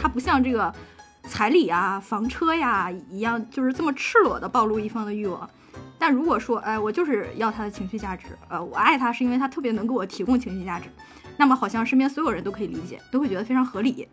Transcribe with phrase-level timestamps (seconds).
[0.00, 0.72] 它不像这个
[1.24, 5.48] 彩礼啊、房车呀一样，就是这么赤裸的暴露一方的欲望。
[5.98, 10.86] 但如果说，哎，我就是要他的情绪价值，呃，我爱他是因为他特别能给我提供情绪价值，
[11.36, 14.08] 那么好像身边所有人都可以理解，都会觉得非常合理。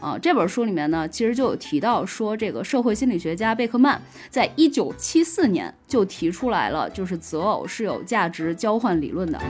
[0.00, 9.40] 啊，这本书里面呢，其实就有提到说，这个社会心理学家贝克曼在一九七四年就提出来了，就是择偶是有价值交换理论的。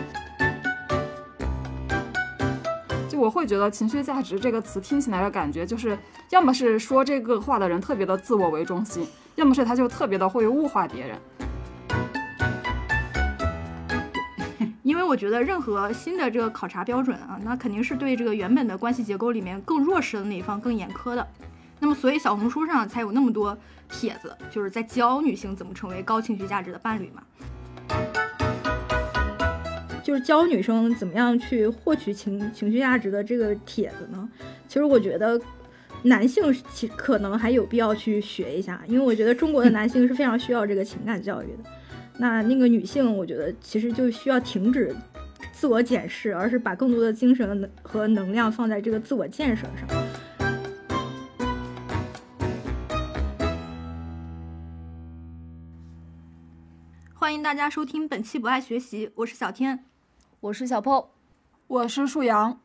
[3.26, 5.98] 我会觉得“情绪价值”这个词听起来的感觉，就是
[6.30, 9.04] 要么是说这个话的人特别的自我为中心，
[9.34, 11.18] 要么是他就特别的会物化别人。
[14.84, 21.26] 因为我觉得任何新的这个考察标准啊，那肯定是对这个原本的关系结构里面更弱势的那一方更严苛的。
[21.80, 23.58] 那么，所以小红书上才有那么多
[23.90, 27.24] 帖子，就是在教女性怎么成为高情绪价值的伴侣嘛。
[30.06, 34.28] 就是教女生怎么样去获取情情绪价值的这个帖子呢？
[34.68, 35.36] 其实我觉得
[36.04, 41.68] 男性其可能还有必要去学一下，因为我觉得中国的男性是非常需要这个情感教育的。
[42.18, 44.94] 那那个女性，我觉得其实就需要停止
[45.50, 49.88] 自我检视，而是把更多的精神和能量放在这个自我建设上。
[57.12, 59.84] 欢迎大家收听本期不爱学习，我是小天，
[60.40, 61.08] 我是小 PO，
[61.66, 62.60] 我是树阳。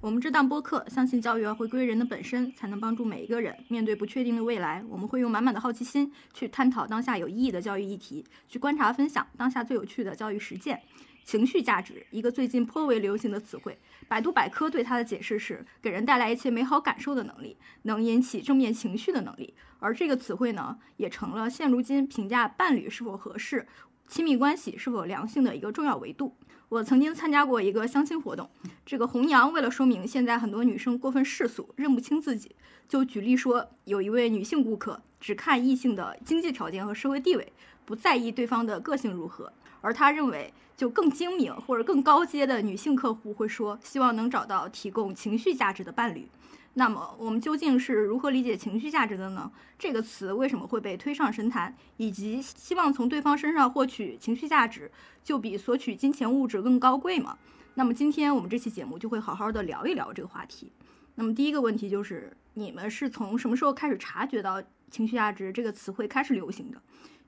[0.00, 4.82] 我们这档播客相信教育要回归人的本身，才能帮助每一个人面对不确定的未来。
[4.88, 10.80] 我们会用满满的好奇心去探讨当下有意义的教育议题，去观察分享当下最有趣的教育实践。
[11.24, 13.78] 情绪价值，一个最近颇为流行的词汇。
[14.08, 19.54] 百度百科对它的解释是：给人带来一切美好感受的能力，能引起正面情绪的能力。
[19.78, 23.68] 而这个词汇呢，也成了现如今评价伴侣是否合适、
[24.08, 26.34] 亲密关系是否良性的一个重要维度。
[26.72, 28.48] 我曾经参加过一个相亲活动，
[28.86, 32.56] 这个红娘为了说明现在很多女生过分世俗，认不清自己，
[32.88, 37.52] 就举例说，有一位女性顾客只看异性的经济条件和社会地位，
[37.84, 46.26] 不在意对方的个性如何，而她认为，就更精明或者更高阶的女性客户会说，希望能找到提供情绪价值的伴侣。
[46.74, 49.52] 那么我们究竟是如何理解情绪价值的呢？
[49.78, 51.76] 这个词为什么会被推上神坛？
[51.98, 54.90] 以及希望从对方身上获取情绪价值，
[55.22, 57.36] 就比索取金钱物质更高贵吗？
[57.74, 60.72] 那么今天我们这期节目就会好好的聊一聊这个话题。
[61.16, 66.80] 那么第一个问题就是，你们是从什么时候开始察觉到情绪价值这个词汇开始流行的？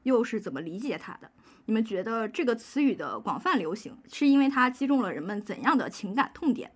[0.05, 1.31] 又是怎么理解它的？
[1.67, 6.73] 你们觉得这个词语的广泛流行，是因为它击中了人们怎样的情感痛点？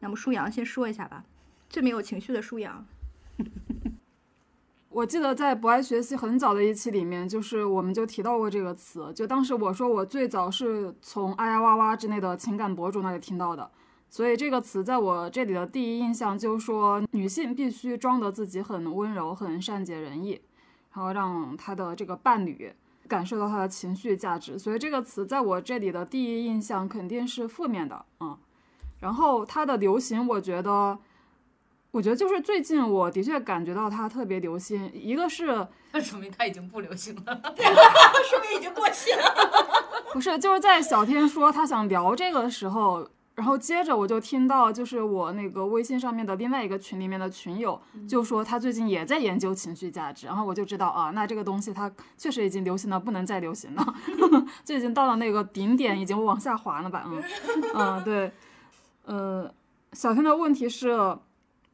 [0.00, 1.24] 那么舒阳先说一下吧。
[1.68, 2.86] 最没有情绪的舒阳，
[4.88, 9.12] 我记得在不爱学习很早的一期里面，就是我们就提到过这个词。
[9.14, 13.70] 就当时我说我最早是从哎呀哇哇之类的情感博主那里听到的，
[14.08, 20.40] 所以这个词在我这里的第一印象就是说女性必须装得自己很温柔、很善解人意，
[20.94, 22.72] 然后让她的这个伴侣
[23.06, 24.58] 感受到她的情绪价值。
[24.58, 28.36] 所以这个词在我这里的第一印象肯定是负面的，嗯。
[29.00, 30.98] 然后它的流行，我觉得。
[31.98, 34.88] 我觉得就是最近，我的确感觉到它特别流行。
[34.94, 37.42] 一个是，那说明它已经不流行了，
[38.30, 39.34] 说明已经过气了。
[40.12, 43.04] 不是，就是在小天说他想聊这个的时候，
[43.34, 53.94] 然后接着我就听到，就是我那个微信上面的另外一个群里面的群友就说他最近也在研究情绪价值，然后我就知道啊，那这个东西它确实已经流行到不能再流行了，
[54.64, 57.02] 就已经到了那个顶点，已经往下滑了吧？
[57.08, 57.22] 嗯
[57.74, 58.30] 嗯，对，
[59.04, 59.52] 呃，
[59.94, 61.18] 小天的问题是。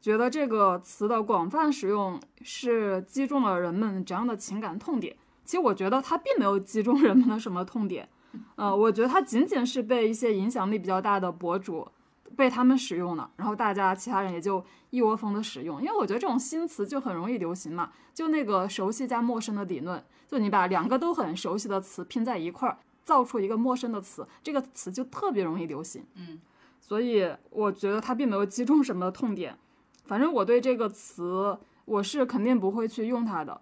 [0.05, 5.17] 觉得这个词的广泛使用是击中了人们怎样的情感痛点？
[5.43, 8.07] 其实我觉得它并没有击中人们的什么痛点，
[8.53, 11.87] 呃，我觉得它仅仅是被一些影响力比较大的博主
[12.35, 15.81] 被他们使用了，然后大家其他人也就一窝蜂的使用。
[15.81, 26.05] 因为我觉得这种新词就很容易流行嘛，就那个熟悉加陌生的理论，就你把两个都很熟悉的词拼在一块儿，造出一个陌生的词，这个词就特别容易流行。
[26.13, 26.39] 嗯，
[26.79, 29.57] 所以我觉得它并没有击中什么痛点。
[30.05, 33.59] 反正我对这个词，我是肯定不会去用它的。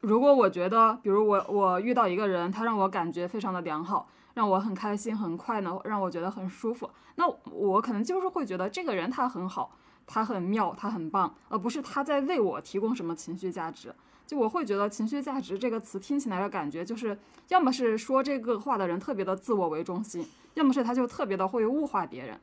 [0.00, 13.94] 如果我觉得，比如我我遇到一个人，他让我感觉非常的良好，让我很开心很快呢，让我觉得很舒服，那我可能就是会觉得这个人他很好，他很妙，他很棒，而不是他在为我提供什么情绪价值。
[14.26, 17.16] 就我会觉得情绪价值这个词听起来的感觉，就是
[17.48, 22.40] 要么是说这个话的人特别的自我为中心，要么是他就特别的会物化别人。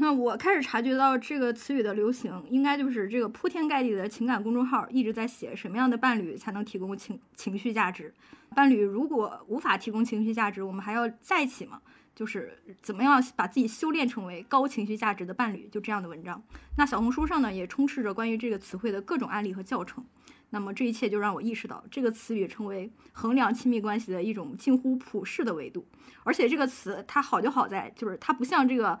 [0.00, 8.12] 那我开始察觉到这个词语的流行，应该就是这个铺天盖地的情感公众号一直在写什么样的伴侣才能提供情情绪价值。
[8.54, 11.80] 伴侣如果无法提供情绪价值，我们还要在一起吗？
[12.14, 16.40] 就是怎么样把自己修炼成为高情绪价值的伴侣，就这样的文章。
[16.76, 20.04] 那小红书上呢，也充斥着关于这个词汇的各种案例和教程。
[20.50, 25.84] 那么这一切就让我意识到，这个词语成为衡量亲密关系的一种近乎普世的维度。
[26.22, 28.98] 而且这个词它好就好在，就是它不像这个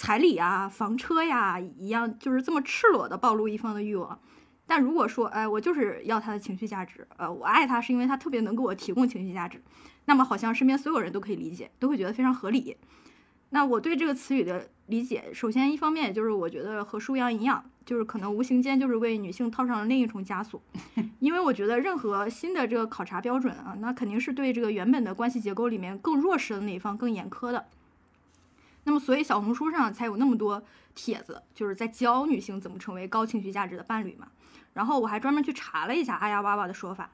[0.00, 4.16] 彩礼啊、房车呀一样，就是这么赤裸的暴露一方的欲望。
[4.64, 9.60] 但如果说，哎，我就是要他的情绪价值，呃，我爱他是因为他特别能给我提供情绪价值，
[10.04, 12.76] 那么好像身边所有人都可以理解，都会觉得非常合理。
[13.50, 20.62] 那我对这个词语的理解，首先一方面就是我觉得和舒阳一样，就是可能无形间就是为女性套上了另一重枷锁，
[21.18, 27.66] 因为我觉得任何新的这个考察标准啊，那肯定是对这个原本的关系结构里面更弱势的那一方更严苛的。
[28.88, 30.64] 那么所以小红书上才有那么多
[30.94, 34.28] 帖子，就是在教女性怎么成为高情绪价值的伴侣嘛。
[34.72, 37.10] 然后我还专门去查了一下阿呀娃娃的说法，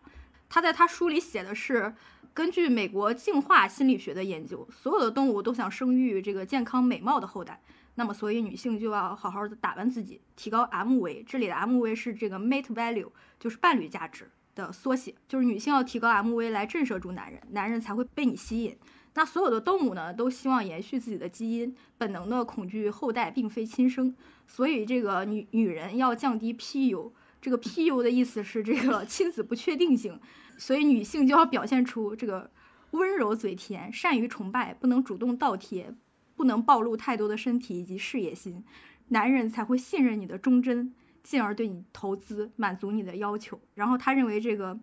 [0.48, 1.92] 他在他书里写的是。
[2.32, 7.62] 根据美国进化心理学的研究，所有的动物都想生育这个健康美貌的后代。
[7.94, 11.24] 那么，所以女性就要好好的打扮自己，提高 MV。
[11.28, 15.14] 这里的 MV 是这个 mate value，就是伴侣价值的缩写。
[15.28, 18.76] 就是女性要提高 MV 来震慑住男人，男人才会被你吸引。
[19.14, 24.14] 那所有的动物呢，都希望延续自己的基因，本能的恐惧后代并非亲生。
[24.46, 30.20] 所以这个女女人要降低 PU，这个 PU 的意思是这个 亲子不确定性。
[30.58, 32.50] 所以女性就要表现出这个
[32.90, 35.94] 温柔嘴甜，善于崇拜，不能主动倒贴，
[36.36, 38.64] 不能暴露太多的身体以及事业心，
[39.08, 43.60] 男人才会信任你的忠贞，进而对你投资，满足你的要求。
[43.74, 44.78] 然后他认为这个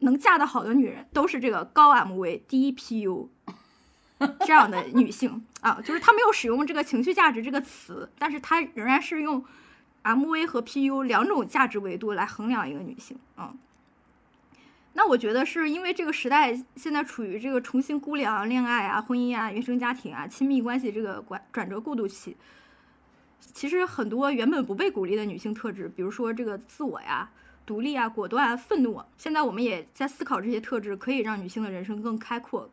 [0.00, 3.28] 能嫁得好的女人都是这个高 MV 低 PU
[4.46, 9.44] 这样的女性啊，就是她没有使用这个情绪价值这个词，但是她仍然是用
[10.02, 13.54] MV 和 PU 两种价值维度来衡量一个女性啊。
[14.94, 22.36] 那我觉得是因为这个时代现在处于这个重新估量恋爱啊、婚姻啊、原生家庭啊、亲密关系这个转转折过渡期。
[23.40, 27.30] 其实很多原本不被鼓励的女性特质，比如说这个自我呀、
[27.64, 32.68] 独立啊、果断、啊愤怒，现在我们也在思考这些特质可以让女性的人生更开阔。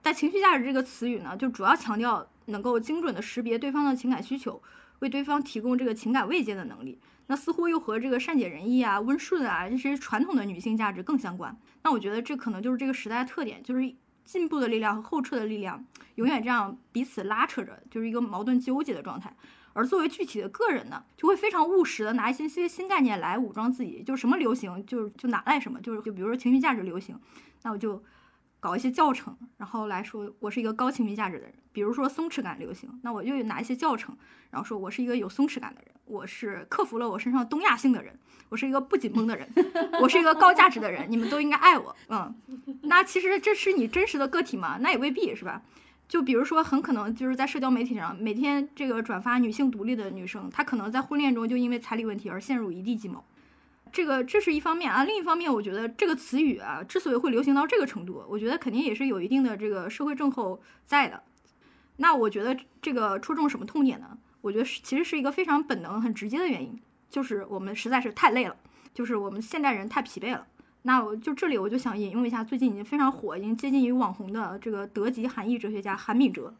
[0.00, 4.62] 但情绪价值这个词语呢，就主要强调能够精准的识别对方的情感需求，
[5.00, 6.98] 为对方提供这个情感慰藉的能力。
[7.26, 11.54] 那似乎又和这个善解人意啊、温顺啊这些传统的女性价值更相关。
[11.82, 15.84] 那我觉得这可能就是这个时代的特点，就是进步的力量和后撤的力量
[16.14, 19.36] 永远这样彼此拉扯着，就是一个矛盾纠结的状态。
[19.74, 27.18] 而作为具体的个人呢，就会非常务实的拿一些些新概念来武装自己，就什么流行就就拿来什么，就是就比如说情绪价值流行，
[27.62, 28.02] 那我就。
[28.60, 31.54] 搞一些教程，然后来说我是一个高情绪价值的人。
[31.72, 34.16] 比如说松弛感流行，那我就拿一些教程，
[34.50, 38.18] 然后说我是一个有松弛感的人，我是克服了我身上东亚性的人，
[38.48, 39.48] 我是一个不紧绷的人，
[40.00, 41.94] 我是一个高价值的人，你们都应该爱我。
[42.08, 42.34] 嗯，
[42.82, 44.78] 那其实这是你真实的个体吗？
[44.80, 45.62] 那也未必是吧。
[46.08, 53.22] 就比如说，很可能就是在社交媒体上每天这个转发女性独立的女生，她可能在婚恋中就因为彩礼问题而陷入一地鸡毛。
[53.92, 61.22] 这个这是一方面啊，另一方面，我觉得这个词语啊，之所以会流行到这个程度，我觉得肯定也是有一定的这个社会症候在的。
[61.96, 64.18] 那我觉得这个戳中什么痛点呢？
[64.40, 66.80] 我觉得是其实是一个非常本能、很直接的原因，
[67.10, 68.56] 就是我们实在是太累了，
[68.94, 70.46] 就是我们现代人太疲惫了。
[70.82, 76.54] 那我就这里我就想引用一下最近已经非常火、已经接近于网红的这个德籍韩裔哲学家韩敏哲，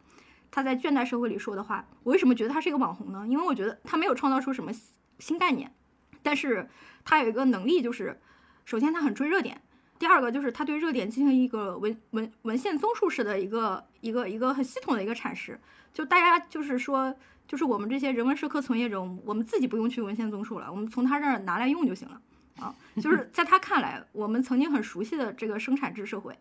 [0.51, 1.87] 他在《倦怠社会》里说的话。
[2.03, 3.25] 我为什么觉得他是一个网红呢？
[3.29, 4.73] 因为我觉得他没有创造出什么
[5.21, 5.73] 新概念。
[6.21, 6.69] 但是
[7.09, 8.21] 他有一个能力，就是
[8.67, 9.59] 首先他很追热点，
[9.99, 15.59] 第二个就是他对热点进行一个文文文献综述式的一个一个一个很系统的一个阐释。
[15.95, 17.15] 就大家就是说，
[17.47, 22.21] 就是我们这些人文社科从业者，我们自己不用去文献综述了，我们从他这儿拿来用就行了
[22.61, 22.75] 啊。
[23.01, 26.37] 就是在他看来，我们曾经很熟悉的这个生产制社会，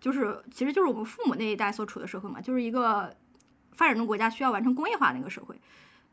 [0.00, 3.12] 就是其实就是我们父母那一代所处的社会嘛，就是一个
[3.72, 5.60] 发展中国家需要完成工业化的那个社会，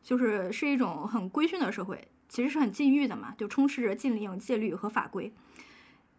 [0.04, 2.06] 就是是一种很规训的社会。
[2.26, 5.32] 其实是很禁欲的嘛，就充斥着禁令、戒律和法规。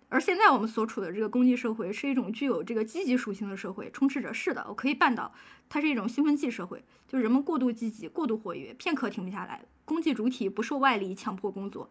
[0.08, 5.34] 而现在我们所处的这个公济社会是一种具有这个积极属性的社会，充斥着是的，我可以办到。
[5.68, 9.66] 它是一种兴奋剂社会，就人们过度积极、过度活跃，片刻停不下来。
[9.84, 11.90] 公济主体不受外力强迫工作，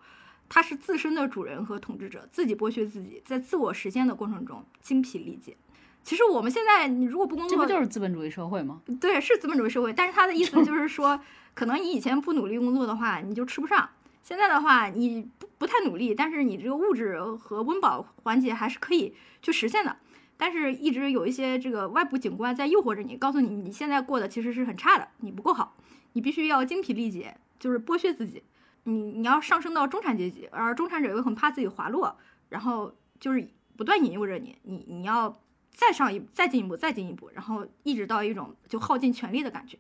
[0.48, 5.56] 它是自身的主人和统治者，自己剥削自己，在自我实现的过程中精疲力竭。
[6.04, 8.82] 其实我们现在你如果不工作，这不就是资本主义社会吗？
[9.00, 9.92] 对，是资本主义社会。
[9.92, 11.18] 但是他的意思就是说，
[11.54, 13.88] 可能你以前不努力工作的话，你就吃不上。
[14.23, 19.96] 现在的话，你不不太努力，但是你这个物质和温饱环节还是可以去实现的。
[20.37, 25.76] 但是，一直有一些这个外部景观在诱惑着你，告诉你你现在过的其实是很差的，你不够好，
[26.12, 28.42] 你必须要精疲力竭，就是剥削自己，
[28.82, 32.16] 你你要上升到中产阶级，而中产者又很怕自己滑落，
[32.49, 35.34] 然后就是不断引诱着你，你你要
[35.74, 39.76] 再上一再进一步，再进一步，然后一直到一种就耗尽全力的感觉。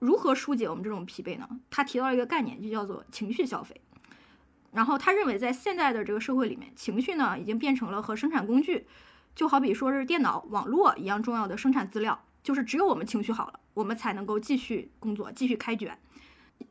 [0.00, 1.48] 如何疏解我们这种疲惫呢？
[1.70, 3.80] 他提到了一个概念，就叫做情绪消费。
[4.72, 8.86] 然后他认为，在现在的这个社会里面，情绪呢已经变成了和生产工具，
[9.34, 12.24] 就好比说是电脑、网络一样重要的生产资料。
[12.42, 15.98] 就是只有我们情绪好了，我们才能够继续工作、继续开卷。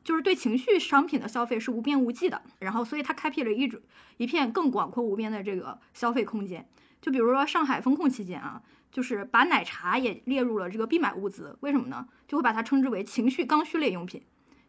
[0.04, 2.42] 就是对情绪商品的消费是无边无际的。
[2.60, 3.80] 然后，所以他开辟了一种
[4.18, 6.68] 一片更广阔无边的这个消费空间。
[7.02, 8.62] 就比如说上海封控期间啊。
[8.90, 12.08] 就是把奶茶也列入了这个必买物资，为什么呢？
[12.26, 14.24] 就会把它称之为情绪刚需类用品。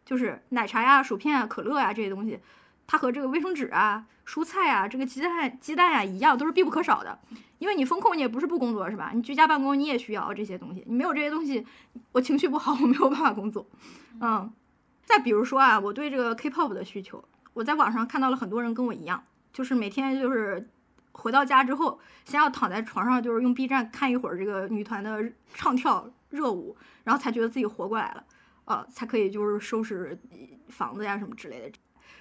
[0.05, 2.39] 就是奶茶呀、薯片啊、可乐呀这些东西，
[2.85, 7.17] 它和这个卫生纸啊、蔬菜啊、这个鸡蛋、鸡蛋啊一样，都是必不可少的。
[7.57, 9.11] 因为你风控，你也不是不工作，是吧？
[9.15, 10.83] 你居家办公，你也需要这些东西。
[10.85, 11.65] 你没有这些东西，
[12.11, 13.65] 我情绪不好，我没有办法工作。
[14.19, 14.51] 嗯，
[15.05, 20.69] 再比如说啊，我对这个 K-pop 的需求，我在网上看到了很多人跟我一样，就是每天就是。
[21.11, 28.23] 回到家之后，先要躺在床上，就是用 B 站看一会儿这个女团的唱跳热舞，然后才觉得自己活过来了，
[28.65, 30.17] 呃，才可以就是收拾
[30.69, 31.77] 房子呀什么之类的。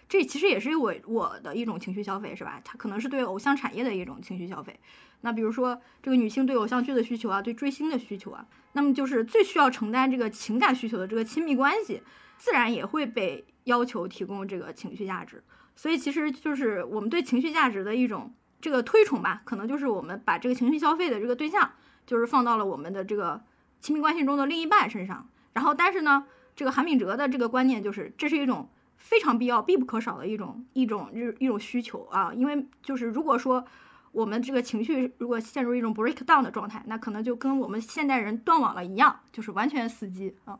[0.08, 2.60] 这其实也是我我的一种情绪消费，是吧？
[2.64, 4.80] 它可能是对偶像产业的一种情绪消费。
[5.20, 12.02] 那比如说这个女性对偶像剧的需求啊，对追星的需求啊，那么就是最需要承担这个情感需求的这个亲密关系，
[12.38, 15.44] 自然也会被要求提供这个情绪价值。
[15.76, 18.34] 所以其实就是我们对情绪价值的一种。
[18.60, 21.70] 这个推崇吧，可能就是我们把这个情绪消费的这个对象，
[22.04, 23.40] 就是放到了我们的这个
[23.80, 25.28] 亲密关系中的另一半身上。
[25.52, 26.24] 然后，但是呢，
[26.56, 32.32] 这个韩炳哲的这个观念就是，这是一种非常必要、必不可少的一种一种一种需求啊。
[32.34, 33.64] 因为就是如果说
[34.10, 40.58] 我们这个情绪如果陷入一种 break down 的状态，那可能就跟我们现代人断网了一样，就是完全死机啊。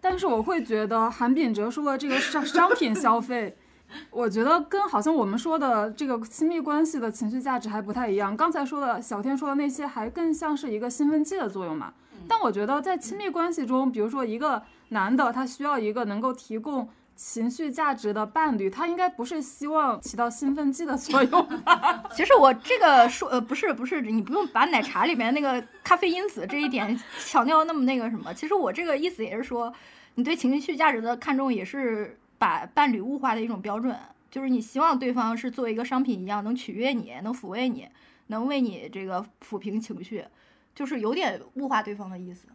[0.00, 3.56] 但是我会觉得韩炳哲说的这个商商品消费。
[4.10, 8.36] 我觉得跟好像我们说的这个亲密关系的情绪价值还不太一样。
[8.36, 11.92] 刚才说的小天说的那些，还更像是一个兴奋剂的作用嘛。
[12.28, 22.04] 但我觉得在亲密关系中，比如说一个男的，他需要一个能够提供情绪价值的伴侣，他应该不是希望起到兴奋剂的作用吧？
[22.14, 28.32] 其实我这个说呃不是不是，你不用把奶茶里面那个咖啡因子这一点强调那么那个什么。
[28.32, 29.72] 其实我这个意思也是说，
[30.14, 32.16] 你对情绪价值的看重也是。
[32.40, 33.94] 把伴侣物化的一种标准，
[34.30, 37.86] 就是你希望对方是作为一个商品一样，能取悦你，能抚慰你，
[38.28, 40.24] 能为你这个抚平情绪，
[40.74, 42.48] 就是有点物化对方的意思。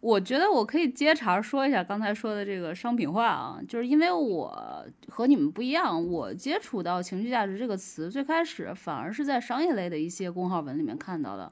[0.00, 11.50] 我觉得我可以接茬说一下刚才说的这个商品化啊，就是因为我和你们不一样，我接触到情绪价值这个词，最开始反而是在商业类的一些公号文里面看到的。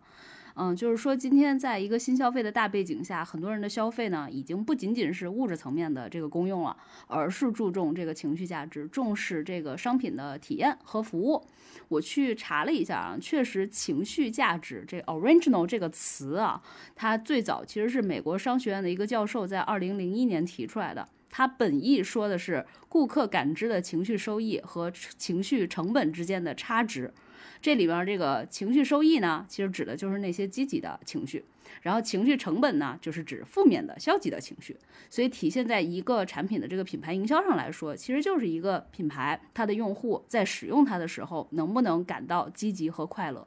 [0.61, 11.47] 嗯，就是说，今天在一个新消费的大背景下，很多人的消费呢，已经不仅仅是物质层面的这个功用了，而是注重这个情绪价值，重视这个商品的体验和服务。
[11.87, 16.61] 我去查了一下啊，确实，情绪价值这 original 这个词啊，
[16.97, 21.09] 它最早其实是美国商学院的一个教授在二零零一年提出来的。
[21.31, 27.15] 它本意说的是顾客感知的情绪收益和情绪成本之间的差值。
[27.61, 31.45] 这里边这个情绪收益呢，其实指的就是那些积极的情绪，
[31.83, 34.77] 然后情绪成本呢，就是指负面的消极的情绪。
[35.11, 43.47] 所以体现在一个产品的这个品牌营销上来说，其实就是一个品牌它的用户在使用它的时候能不能感到积极和快乐。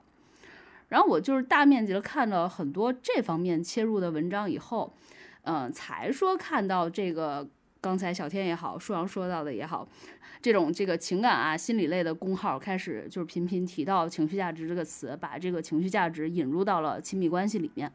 [0.89, 4.93] 然后我就是大面积的看了很多这方面切入的文章以后，
[5.43, 7.49] 嗯，才说看到这个
[7.81, 9.87] 刚才小天也好，舒阳说到的也好。
[10.39, 17.91] 这种这个情感啊、心理类的公号开始就是频频提到情绪价值这个词，把这个情绪价值引入到了亲密关系里面。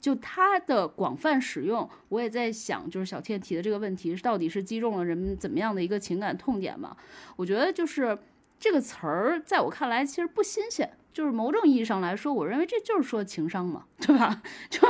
[0.00, 6.94] 就它的广泛使用，我也在想，就是小天提的这个问题，到底是击中了人们怎么样的一个情感痛点嘛？
[7.36, 8.18] 我觉得就是
[8.60, 10.90] 这个词儿，在我看来其实不新鲜。
[11.12, 14.42] 就是某种意义上来说，我认为这就是说情商嘛，对吧？
[14.68, 14.80] 就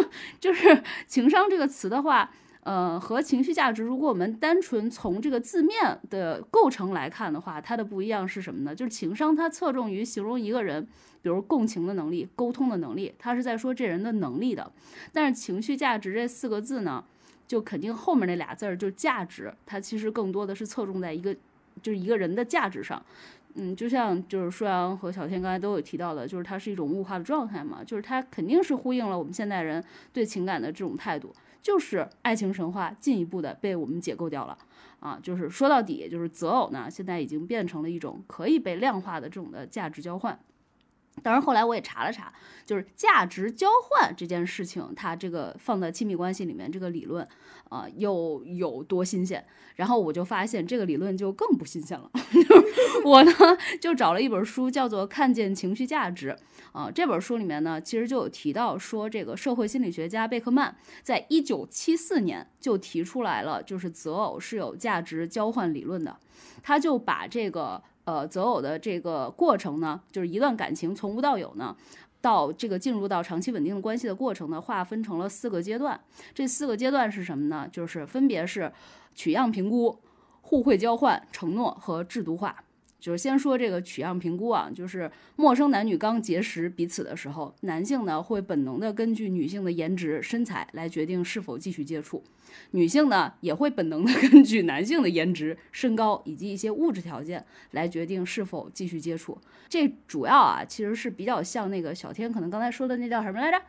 [0.40, 2.32] 就是情商这个词的话。
[2.64, 8.72] 呃，和情绪价值，如果我们单纯从这个字面的构成来看的话，它的不一样是什么呢？
[8.72, 10.86] 就是情商它侧重于形容一个人，
[11.22, 14.70] 比如共情的能力、沟通的能力，它是在说这人的能力的。
[15.12, 17.04] 但是情绪价值这四个字呢，
[17.48, 21.34] 就肯定后面那俩字儿就是价值，它其实更多的是侧重在一个
[21.82, 23.04] 就是一个人的价值上。
[23.54, 31.34] 嗯，就像就是舒阳和小天刚才都有提到的，就是它是一种物化的状态嘛，就是它肯定是呼应了我们现代人对情感的这种态度。
[31.62, 34.58] 就是爱情神话进一步的被我们解构掉了
[35.00, 35.18] 啊！
[35.22, 40.38] 就是说到底，就是择偶呢，现在已经变成了一种可以被量化的这种的价值交换。
[41.22, 42.32] 当然后来我也查了查，
[42.64, 47.26] 就是价值交换这件事情，它这个放在亲密关系里面这个理论，
[47.68, 49.44] 啊、又有多新鲜？
[49.76, 52.10] 然后我就发现这个理论就更不新鲜了。
[53.04, 53.32] 我呢
[53.80, 56.30] 就找了一本书，叫做《看见情绪价值》
[56.72, 66.16] 啊、这本书里面呢，其实就有提到说，这个社会心理学家贝克曼在一九七四年就提出来了，就是择偶是有价值交换理论的。
[66.62, 71.74] 他就把这个呃择偶的这个过程呢，就是一段感情从无到有呢。
[72.20, 75.98] 到这个进入到长期稳定的关系的过程呢，划分成了四个阶段。
[76.32, 77.66] 这四个阶段是什么呢？
[77.72, 78.70] 就是分别是
[79.14, 79.98] 取样评估、
[80.40, 82.62] 互惠交换、承诺和制度化。
[83.02, 92.22] 就是先说这个取样评估啊，就是陌生男女刚结识彼此的时候，男性呢会本能的根据女性的颜值、身材来决定是否继续接触，
[92.70, 99.36] 女性呢也会本能的 根据男性的颜值、身高以及一些物质条件来决定是否继续接触。
[99.68, 103.60] 这主要啊其实是比较像那个小天可能刚才说的那叫什么来着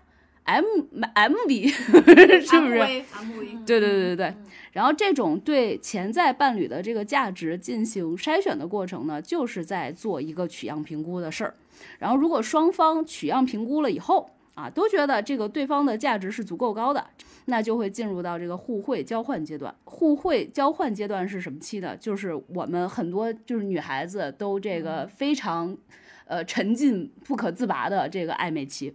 [0.43, 0.65] ？M
[1.13, 4.33] M V 是不是？？MV，对对对对对。
[4.71, 11.53] 然后这种对潜在伴侣的这个价值进行筛选的过程呢，就是在做一个取样评估的事儿。
[12.00, 17.05] 然后如果双方取样评估了以后啊，都觉得这个对方的价值是足够高的，
[17.45, 19.73] 那就会进入到这个互惠交换阶段。
[19.83, 21.95] 互惠交换阶段是什么期呢？
[21.97, 25.77] 就是我们很多就是女孩子都这个非常
[26.25, 28.91] 呃沉浸不可自拔的这个暧昧期。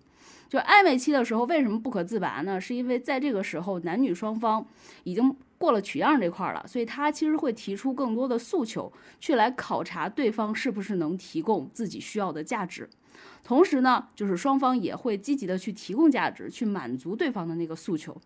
[0.49, 2.61] 就暧昧期的时候，为什么不可自拔呢？
[2.61, 4.67] 是因为在这个时候，男女双方
[5.05, 12.89] 已经过了取样这块了，所以他其实会提出更多的诉求，去来考察对方是不是能提供自己需要的价值。
[13.45, 18.17] 同时呢，就是双方也会积极的去提供价值，去满足对方的那个诉求。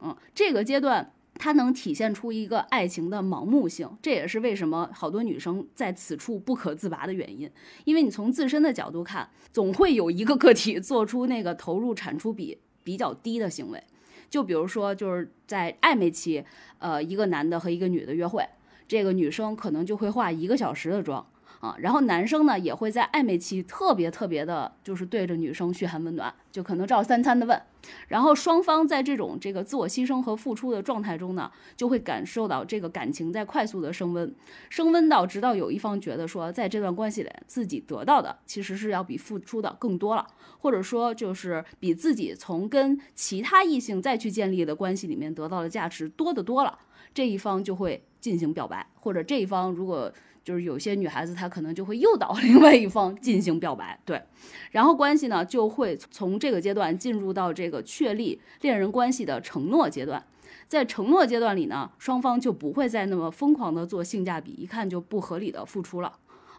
[0.00, 1.12] 嗯，这个阶段
[1.42, 7.50] 它能体现出一个爱情的盲目性，这也是为什么好多女生在此处不可自拔的原因。
[7.82, 13.82] 因为你从自身的角度看，总会有一个个体做出那个投入产出比比较低的行为。
[14.30, 16.44] 就比如说，就是在暧昧期，
[16.78, 18.48] 呃，一个男的和一个女的约会，
[18.86, 21.26] 这个女生可能就会化一个小时的妆
[21.62, 27.62] 啊，然后男生呢也会在暧昧期特别特别的，就是对着女生嘘寒问暖，就可能照三餐的问，
[28.08, 34.34] 然后双方在这种这个自我牺牲和付出的状态中呢，就会感受到这个感情在快速的升温，
[34.70, 40.26] 升温到直到有一方觉得说，在这段关系里自己得到的其实是要比付出的更多了，
[40.58, 46.76] 或者说就是比自己从跟其他异性再去建立的关系里面得到的价值多得多了，
[47.14, 50.10] 这一方就会进行表白，或者这一方如果
[50.42, 54.22] 就是有些女孩子她可能就会诱导 另外一方进行表白，对，
[54.70, 60.24] 然后关系呢就会从这个阶段进入到这个确立恋人关系的承诺阶段。
[60.68, 66.10] 在承诺阶段里呢，双方就不会再那么疯狂的做性价比一看就不合理的付出了。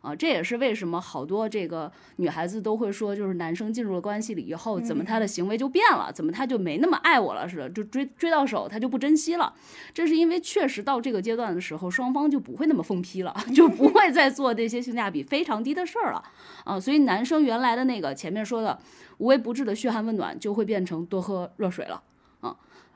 [0.04, 9.54] 啊，这也是为什么好多这个女孩子都会说，就是男生进入了关系里以后，怎么他的行为就变了，怎么他就没那么爱我了似的，就追追到手他就不珍惜了。
[9.94, 16.22] 这是因为确实到这个阶段的时候，双方就不会那么疯批了，就不会再做这些性价比非常低的事儿了。
[16.66, 18.78] 啊，所以男生原来的那个前面说的
[19.20, 22.04] 无微不至的嘘寒问暖，就会变成多喝热水了。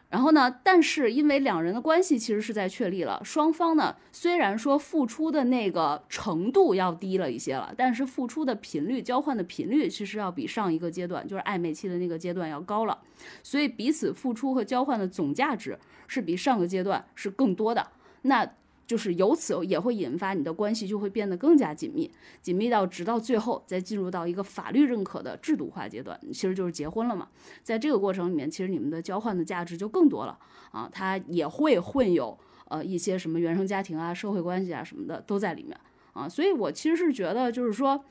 [0.10, 0.60] 然后呢？
[0.63, 12.98] 但是因为两人的关系其实是在确立了，双方呢虽然说付出的那个程度要低了一些了，但是付出的频率、交换的频率其实要比上一个阶段，就是暧昧期的那个阶段要高了，
[13.43, 17.86] 所以彼此付出和交换的总价值是比上个阶段是更多的。
[18.22, 18.50] 那
[18.88, 22.10] 就是由此也会引发你的关系就会变得更加紧密，
[22.41, 27.28] 紧密到直到最后再进入到一个法律认可的制度化阶段，其实就是结婚了嘛。
[27.62, 30.39] 在这个过程里面，其实你们的交换的价值就更多了
[30.71, 32.36] 啊，它也会混有
[32.69, 35.78] 呃一些什么原生家庭啊、社会关系啊什么的都在里面
[36.13, 36.28] 啊。
[36.28, 38.04] 所以我其实是觉得，就是说。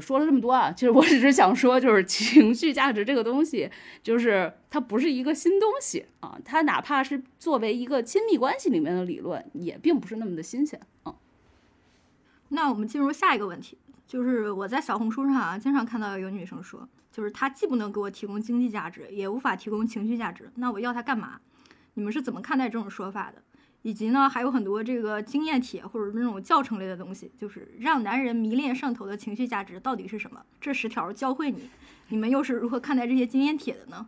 [0.00, 3.70] 说了这么多啊，其实我只是想说，就是情绪价值这个东西，
[4.02, 11.14] 就是它不是一个新东西啊，它哪怕是作为一个亲密关系里面的理论，也并不是那么的新鲜啊。
[12.48, 21.40] 那我们进入下一个问题，就是我在小红书上啊，经常看到有女生说，就是她既不能给我提供经济价值，也无法提供情绪价值，那我要她干嘛？
[21.94, 23.42] 你们是怎么看待这种说法的？
[23.82, 30.40] 以及呢，还有很多这个经验帖或者那种教程类的东西，就是让男人迷恋上头的情绪价值到底是什么？
[30.60, 31.70] 这十条教会你，
[32.08, 34.06] 你们又是如何看待这些经验帖的呢？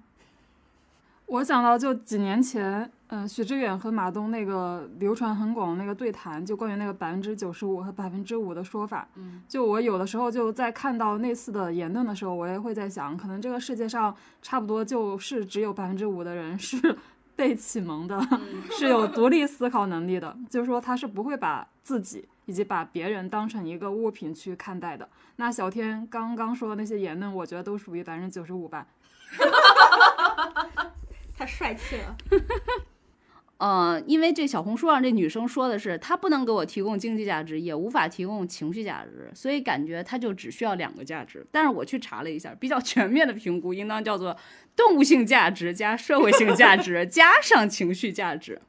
[1.26, 9.06] 我想到就几年前，嗯、许知远和马东那个流传很广的那个对谈，就关于那个百分之九十五和百分之五的说法。
[9.14, 16.98] 嗯，就我有的时候就在看到类似的言论的时候，我也会在想，可能这个世界上差不多就是只有百分之五的人是
[17.40, 18.20] 被启蒙的，
[18.70, 25.08] 是有独立思考能力的，就是说他是不会把自己以及把别人当成一个物品去看待的。
[25.36, 28.86] 那小天刚刚说的那些言论，我觉得都属于百分之九十五吧。
[31.34, 32.16] 太帅气了。
[33.60, 41.46] 呃，因为这小红书上这女生说的是，她不能给我提供经济价值，也无法提供情绪价值，所以感觉她就只需要两个价值。
[41.52, 44.34] 但是我去查了一下，比较全面的评估应当叫做
[44.74, 48.62] 动物性价值加社会性价值 加上情绪价值。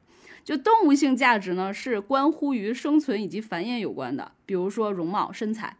[0.44, 5.74] 就动物性价值呢，是关乎于生存以及繁衍有关的，比如说容貌、身材。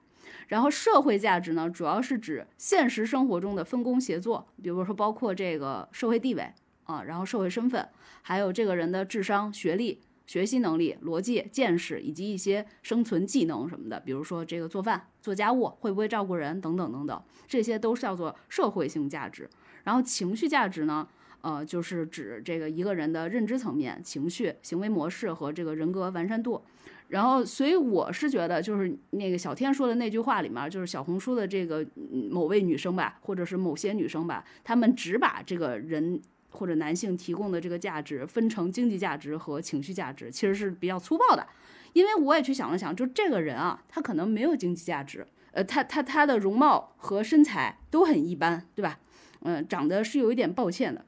[0.49, 6.51] 然后社会价值呢，主要是指现实生活中的分工协作，比如说包括这个社会地位
[6.85, 7.87] 啊，然后社会身份。
[8.23, 19.51] 还有这个人的智商、学历、学习能力、逻辑、见识，以及一些生存技能什么的，比如说这个做饭、做家务，会不会照顾人等等等等，这些都是叫做社会性价值。
[19.85, 21.07] 然后情绪价值呢，
[21.41, 26.63] 呃，就是指这个一个人的认知层面、情绪、行为模式和这个人格完善度。
[27.09, 31.85] 然后，所以我是觉得，就是那个小天说的那句话里面，就是小红书的这个
[32.31, 36.23] 某位女生吧，或者是某些女生吧，她们只把这个人。
[36.53, 41.47] 或者男性提供的这个价值分成经济价值和情绪价值，其实是比较粗暴的。
[41.95, 48.99] 因为我也去想了想，就这个人啊，他可能没有经济价值，呃，他他他的容貌和身材都很一般，对吧？
[49.41, 51.05] 嗯，长得是有一点抱歉的，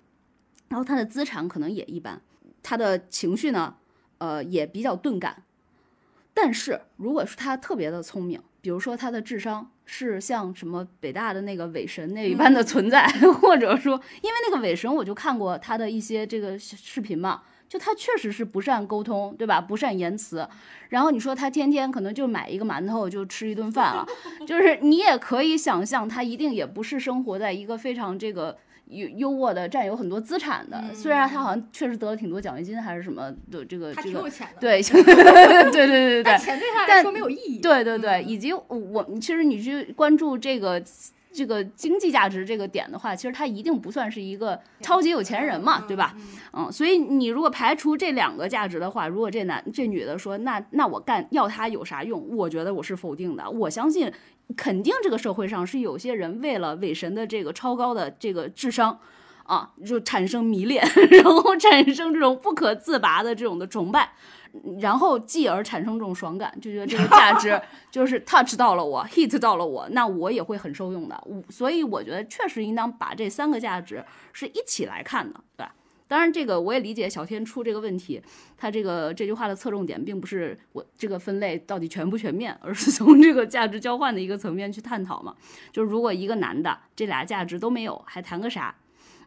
[0.69, 2.21] 然后他的资产可能也一般，
[2.63, 3.77] 他的情绪呢，
[4.19, 5.45] 呃，也比较钝感。
[6.33, 9.71] 但是如果是他特别的聪明，比如说他的智商。
[9.85, 13.07] 是像什么北大的那个伪神那一般的存在，
[13.41, 19.61] 或者说，因为那个伪神，我就看过他的一些这个视频嘛，就他确实是不善沟通，对吧？
[19.61, 20.49] 不善言辞。
[20.89, 24.07] 然后你说他天天可能就买一个馒头就吃一顿饭了，
[24.47, 28.57] 就是你也可以想象，他一定也不是生活在一个非常这个。
[28.87, 37.59] 优优渥的占有很多资产的，虽然他好像确实得了挺多奖学金还是什么的，这个这个对对对对对对对， 钱对他来说没有意义。
[37.61, 40.83] 对对对，以及我其实你去关注这个
[41.33, 46.15] 这个经济价值这个点的话，其实他一定不算是一个超级有钱人嘛，对吧？
[46.53, 52.37] 嗯，所以你如果排除这两个价值的话，如果这男这女的说那那我干要他有啥用？
[52.37, 54.13] 我觉得我是否定的，我相信。
[54.57, 58.99] 肯定这个社会上是有些人为了伪神的这个超高的这个智商，
[59.45, 64.13] 啊，就产生迷恋， 然后产生这种不可自拔的这种的崇拜，
[64.81, 71.25] 然后继而产生这种爽感，就觉得这个价值 就是 touch 到了我，hit 到了我，那我也会很受用的。
[71.49, 75.75] 所以我觉得确实应当把这三个价值是一起来看的，对吧？
[76.07, 78.23] 当然，这个我也理解小天出这个问题，
[78.59, 85.35] 他这个这句话的侧重点并不是我这个分类到底全不全面，而是从这个价值交换的一个层面去探讨嘛。
[85.73, 88.75] 就是如果一个男的这俩价值都没有，还谈个啥？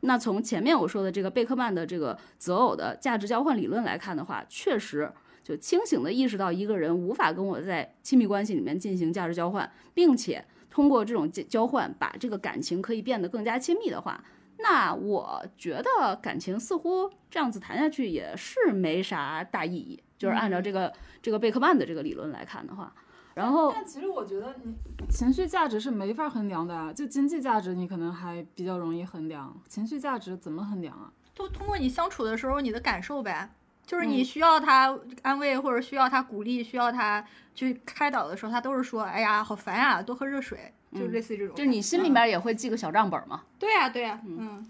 [0.01, 5.11] 那从前面我说的这个贝克曼的这个择偶的价值交换理论来看的话，确实
[5.43, 14.23] 就清醒的意识到一个人无法跟我在亲密关系里面进行价值交换，并且通过这种交换把这个感情可以变得更加亲密的话。
[14.59, 20.91] 那我觉得感情似乎这样子谈下去也是没啥大意义，就是按照这个
[21.21, 22.91] 这个贝克曼的这个理论来看的话，
[23.35, 24.73] 然后但其实我觉得你
[25.09, 31.11] 情绪价值是没法衡量的啊，就经济价值你可能还比较容易衡量，情绪价值怎么衡量啊？
[31.35, 33.47] 都通过你相处的时候你的感受呗，
[33.85, 40.73] 就是你需要他安慰或者需要他鼓励，需要他去开导的时候，他都是说，哎呀好烦啊，多喝热水。
[40.97, 43.43] 就类似于这种，就你心里面也会记个小账本嘛？
[43.59, 44.65] 对呀，对呀，嗯。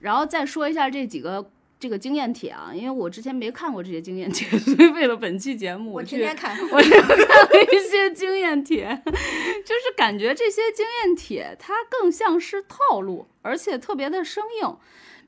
[0.00, 1.50] 然后再说一下这几个
[1.80, 14.76] 这个经验帖啊，因为我之前没看过这些经验帖， 所以为了本期节目，我天天看，我就看了一些经验帖， 就是感觉这些经验帖它更像是套路，而且特别的生硬。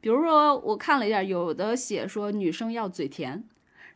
[0.00, 3.42] 比如说，我看了一下，有的写说女生要嘴甜，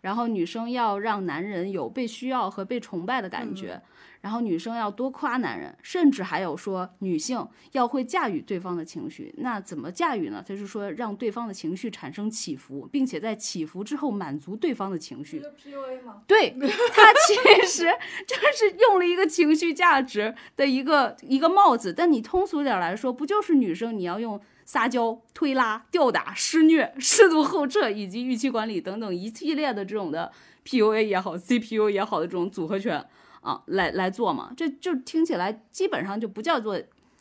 [0.00, 3.81] 然后女生要让男人有被需要和被崇拜的感觉。
[4.20, 9.35] 然后女生要多夸男人，甚至还有说女性要会驾驭对方的情绪。
[9.38, 10.42] 那怎么驾驭呢？
[10.46, 15.40] 就是说让对方的情绪产生起伏，并且在起伏之后满足对方的情绪。
[15.40, 16.22] PUA 吗？
[16.26, 17.85] 对，他其实
[18.26, 21.92] 就是用了一个情绪价值的一个一个帽子。
[21.92, 30.30] 但你通俗点来说，不就是女生你要用撒娇、推拉、吊打、施虐、适度后撤以及预期管理等等一系列的这种的
[30.66, 33.04] PUA 也好，CPU 也好的这种组合拳。
[33.40, 36.79] 啊，来来做嘛，这就听起来基本上就不叫做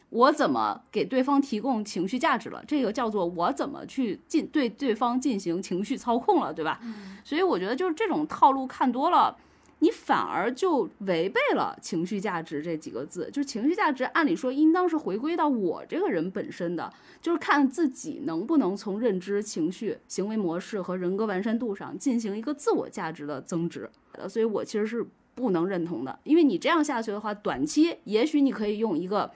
[0.09, 6.79] 我怎么给对方提供情绪价值了，这个叫做我怎么去进对对方进行情绪操控了，对吧？
[7.23, 9.37] 所以我觉得就是这种套路看多了，
[9.79, 13.29] 你反而就违背了情绪价值这几个字。
[13.31, 23.89] 就是情绪价值，按理说应当是回归到我这个人本身的，就是看自己能不能从认知、情绪、行为模式和人格完善度上进行一个自我价值的增值。
[24.13, 25.05] 呃，所以我其实是
[25.39, 29.31] 不能认同的，因为你这样下去的话，短期也许你可以用一个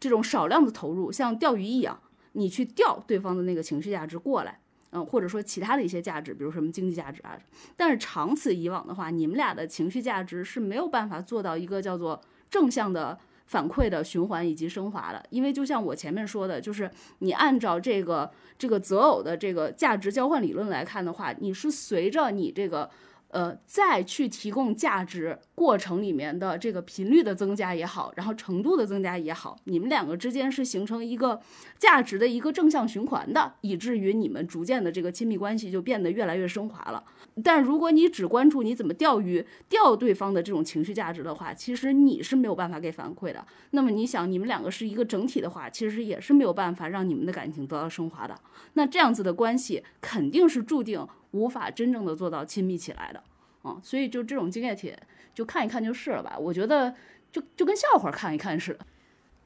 [0.00, 2.00] 这种少量的投入，像钓鱼一样，
[2.32, 4.58] 你去钓对方的那个情绪价值过来。
[4.94, 7.38] 嗯，或者说其他的一些价值，比如什么经济价值啊，
[7.76, 22.90] 但是长此以往的话，你们俩的情绪价值是没有办法做到一个叫做正向的反馈的循环以及升华的，因为就像我前面说的，就是你按照这个这个择偶的这个价值交换理论来看的话，你是随着你这个。
[23.32, 31.40] 呃，再去提供价值过程里面的这个频率的增加也好，然后程度的增加也好，你们两个之间是形成一个
[31.78, 37.04] 价值的一个正向循环的，以至于你们逐渐的这个亲密关系就变得越来越升华了。
[37.44, 43.46] 但如果你只关注你怎么钓鱼钓对方的这种情绪价值的话，其实你是没有办法给反馈的。
[43.70, 48.36] 那么你想，你们两个是一个整体的话，其实也是没有办法让你们的感情得到升华的。
[48.72, 51.06] 那这样子的关系肯定是注定。
[51.32, 53.22] 无法真正的做到亲密起来的，
[53.62, 54.94] 啊，所以就这种经验帖
[55.34, 56.38] 就看一看就是了吧。
[56.38, 56.94] 我觉得
[57.30, 58.80] 就就跟笑话看一看似的。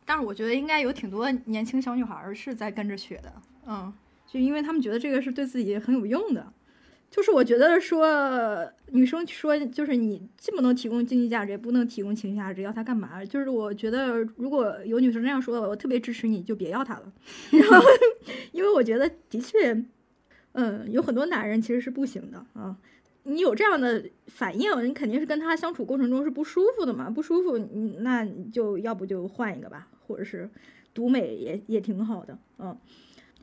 [0.04, 3.32] 但是我觉得应该有挺多年轻小女孩是在跟着学的，
[3.66, 3.92] 嗯，
[4.26, 6.52] 就因为他们觉得这个是对自己很有用的。
[7.10, 13.24] 就是我觉得说女生说就是你既不能提供经济价值，也不能提供情绪价值，要她干嘛？
[13.24, 17.12] 就是我觉得如果有女生这样说，我特别支持你，就别要她了。
[17.50, 17.86] 然后，
[18.52, 19.84] 因为我觉得的确。
[20.58, 22.74] 嗯，有很多男人其实是不行的啊。
[23.28, 27.10] 你有这样的反应，你肯定是跟他相处过程中是不舒服的嘛。
[27.10, 30.48] 不舒服，你那就要不就换一个吧，或者是
[30.94, 32.38] 独美也也挺好的。
[32.58, 32.78] 嗯，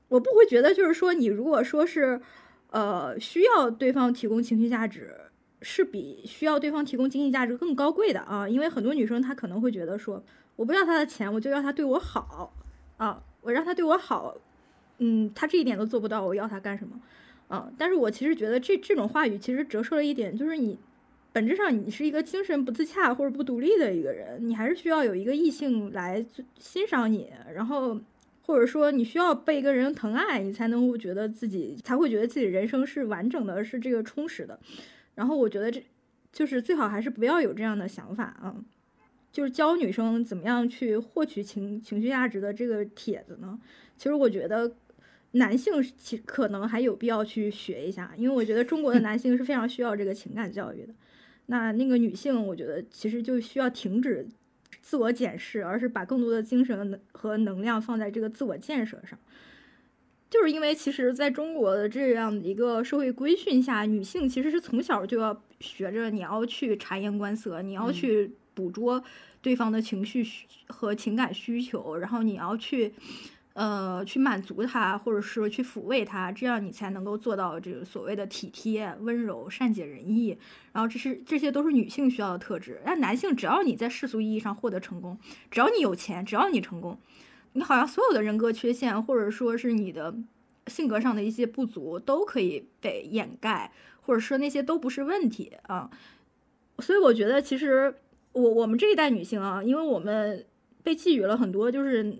[0.07, 2.21] 我不会觉得就是说你如果说是
[2.71, 5.13] 呃需要对方提供情绪价值，
[5.61, 8.47] 是比需要对方提供经济价值更高贵的啊。
[8.47, 10.23] 因为很多女生她可能会觉得说，
[10.55, 12.53] 我不要他的钱，我就要他对我好
[12.97, 14.35] 啊，我让他对我好。
[14.99, 16.97] 嗯，他这一点都做不到，我要他干什么？
[17.53, 17.71] 啊！
[17.77, 20.75] 但是我其实觉得这这种话语其实折射了一点，就是你
[21.31, 26.25] 本质上你是一个精神不自洽或者不独立的一个人，你还是需要有一个异性来
[26.57, 27.95] 欣赏你，然后
[28.41, 34.59] 或者说你需要被一个人疼爱，你才能够觉得自己才会觉得自己人生是完整的，是这个充实的。
[35.13, 35.83] 然后我觉得这
[36.31, 38.55] 就是最好还是不要有这样的想法啊！
[39.31, 43.59] 就是教女生怎么样去获取情情绪价值的这个帖子呢？
[43.95, 44.71] 其实我觉得。
[45.35, 50.93] 男性其可能还有必要去学一下，因为我觉得中国的男性是非常需要这个情感教育的。
[51.47, 54.27] 那那个女性，我觉得其实就需要停止
[54.79, 59.17] 自我检视，而是把更多的精神和能量放在这个自我建设上。
[60.29, 69.03] 就是因为其实在中国的这样一个社会规训下，女性其实是从小就要学着你要去察言观色，你要去捕捉
[69.41, 70.23] 对方的情绪
[70.67, 72.93] 和情感需求，然后你要去。
[73.53, 80.35] 呃，去满足他，或者是去抚慰他，这样你才能够做到这个所谓的体贴、温柔、善解人意。
[80.71, 82.81] 然后这是这些都是女性需要的特质。
[82.83, 85.19] 那男性只要你在世俗意义上获得成功，
[85.51, 86.97] 只要你有钱，只要你成功，
[87.51, 90.15] 你好像所有的人格缺陷，或者说是你的
[90.65, 95.91] 性格上的一些不足，都可以被掩盖，或者说那些都不是问题啊。
[96.79, 97.93] 所以我觉得，其实
[98.31, 100.43] 我我们这一代女性啊，因为我们
[100.81, 102.17] 被寄予了很多就是。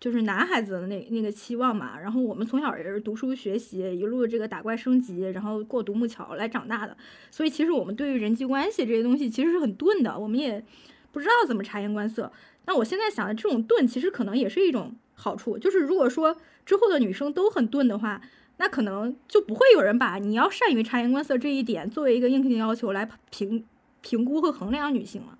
[0.00, 6.96] 就是男孩子的那那个期望嘛，然后我们从小也是读书学习，一路这个打怪升级，然后过独木桥来长大的，
[7.32, 10.64] 所以其实我们对于人际关系这些东西其实是很钝的，我们也
[11.10, 12.30] 不知道怎么察言观色。
[12.66, 18.22] 那我现在想的这种钝，其实可能也是一种好处，就是如果说之后的女生都很钝的话，
[18.58, 23.64] 那可能就不会有人把你要善于察言观色这一点作为一个硬性要求来评
[24.00, 25.36] 评估和衡量女性了。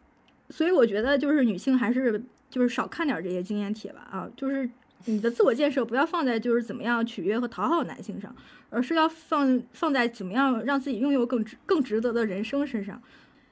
[0.51, 2.25] 所以我觉得就是女性还是。
[2.51, 4.29] 就是少看点这些经验帖吧啊！
[4.37, 4.69] 就是
[5.05, 8.35] 你的自我建设不要放在就是怎么样取悦和讨好男性上，
[8.71, 13.01] 而是要放放在怎么样让自己拥有更值更值得的人生身上。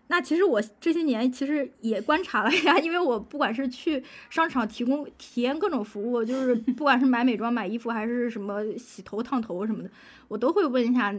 [0.09, 9.91] 那其实我这些年其实也观察了呀，因为我不管是去商场提供体验各种服务，就是不管是买美妆、买衣服，还是什么洗头、烫头什么的，
[10.29, 11.13] 我都会问一下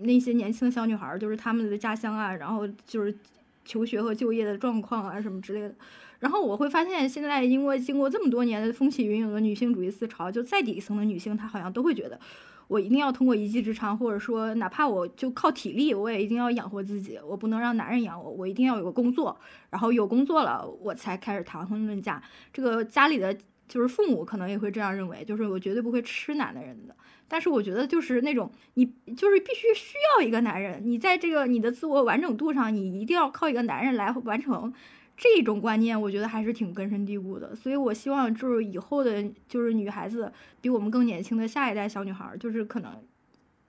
[0.00, 3.16] 那些年轻的小女孩，就是她们的家乡啊，然后就是
[3.64, 5.74] 求学和就业的状况啊什么之类的。
[6.20, 12.18] 然后我会发现，现在因为经过这么多年的风起云涌的女性主义思潮，就再底层的女性，她好像都会觉得，
[12.66, 22.22] 我一定要通过一技之长，或者说哪怕我就靠体力，我也一定要养活自己，我不能让男人养我，我一定要有个工作，然后有工作了，我才开始谈婚论嫁。
[22.52, 23.36] 这个家里的
[23.68, 26.94] 就是父母可能也会这样认为，就是我绝对不会吃男的人的。
[27.26, 28.84] 但是我觉得就是那种你
[29.16, 34.72] 就是必须需要一个男人，你在这个你的自我完整度上，你一定要靠一个男人来完成。
[35.16, 42.92] 这种观念我觉得还是挺根深蒂固的，所以我希望就是以后的，就是女孩子比我们更年轻的下一代小女孩，就是可能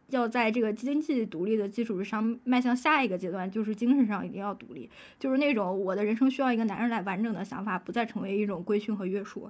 [0.10, 9.48] 要在这个经济独立的基础之上迈向下一个阶段，就是精神上一定要独立，就是那种我的人生需要一个男人来完整的想法，不再成为一种规训和约束。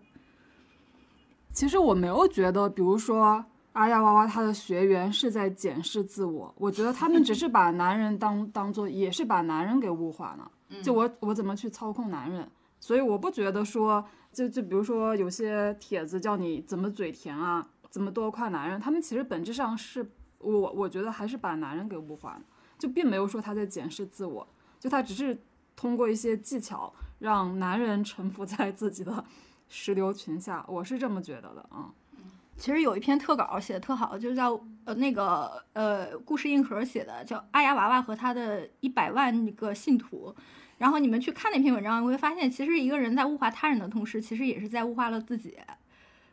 [1.56, 10.52] 其实我没有觉得，比如说阿亚娃娃他的学员是在检视自我，我觉得他们只是把男人当当做，也是把男人给物化了。
[10.84, 12.46] 就我我怎么去操控男人？
[12.82, 20.06] 所以我不觉得说，就就比如说有些帖子叫你怎么嘴甜啊，怎么多夸男人，他们其实本质上是
[20.40, 22.42] 我我觉得还是把男人给物化了，
[22.78, 24.46] 就并没有说他在检视自我，
[24.78, 25.38] 就他只是
[25.74, 29.24] 通过一些技巧让男人臣服在自己的
[29.68, 31.92] 石榴裙下，我是这么觉得的啊。
[32.58, 40.34] 其实有一篇特稿写的特好，就是叫呃那个呃故事硬核写的，叫阿丫娃娃和他的一百万个信徒。
[40.78, 45.58] 然后你们去看那篇文章，你会发现，其实一个人在物化他人的同时，其实也是在物化了自己。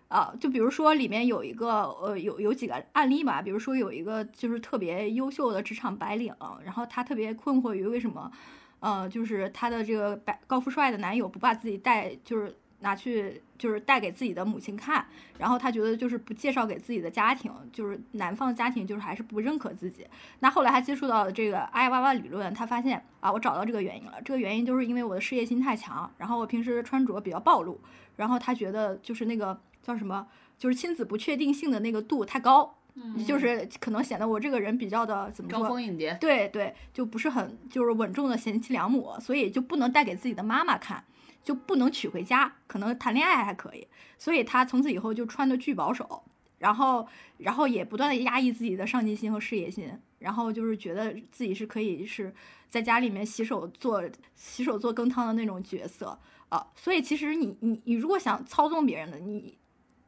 [0.07, 6.33] 啊，就比如说里面有一个呃有有几个案例吧，比如说有一个就是特别优秀的职场白领，
[6.65, 8.31] 然后他特别困惑于为什么，
[8.79, 12.57] 呃，就是他的这个白高富帅的男友不把自己带就是。
[12.83, 15.05] 拿去就是带给自己的母亲看，
[15.39, 20.07] 然后他觉得就是不介绍给自己的家庭，就是男方家庭就是还是不认可自己。
[20.41, 24.21] 那后来他接触到这个阿里娃娃理论，他发现啊，我找到这个原因了。
[24.25, 27.81] 这个原因就是因为我的事业心太强，然后我平时穿着比较暴露，
[28.17, 30.27] 然后他觉得就是那个叫什么，
[30.59, 32.79] 就是亲子不确定性的那个度太高，
[33.27, 35.61] 就是可能显得我这个人比较的怎么说？
[35.61, 36.17] 招蜂引蝶。
[36.21, 41.05] 对对，就不是很就是稳重的贤妻良母，所以就不能带给自己的妈妈看。
[41.45, 46.23] 就不能娶回家，可能谈恋爱还可以，所以他从此以后就穿的巨保守，
[46.59, 47.07] 然后，
[47.39, 52.33] 然后也不断的压抑自己的上进心和事业心，然后就是觉得自己是可以是
[52.69, 54.03] 在家里面洗手做
[54.37, 56.17] 洗手做羹汤的那种角色
[56.49, 59.59] 啊，所以其实你你你如果想操纵别人的，你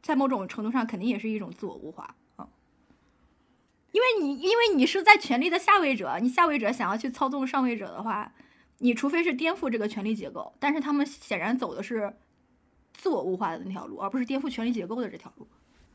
[0.00, 2.46] 在某种程度上肯定也是一种自我物化啊，
[3.90, 8.32] 因为你因为你是在权力的下位者，你下位者想要去操纵上位者的话。
[8.78, 12.12] 你除非是颠覆这个权力结构，但是他们显然走的是
[12.92, 15.46] 自我物化的那条路，而不是颠覆权力结构的这条路。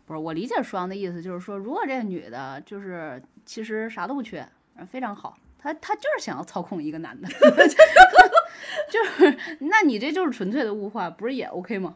[0.06, 4.48] 不是我理解舒阳的意思，就是说，如果这个女的，就是其实啥都不缺，
[4.90, 7.28] 非常好，她她就是想要操控一个男的，
[8.90, 11.96] 就是，那你这就是纯粹的物化，不是也 OK 吗？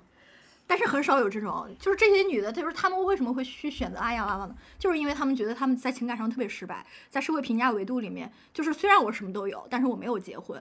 [0.73, 4.55] 但是很少有这种，就是这些女的，就是她们为什么会去选择阿呀娃娃呢？
[4.79, 10.59] 就是因为她们觉得她们在情感上特别失败，在社会评价维度里面，就是虽然我什么都有，但是我没有结婚，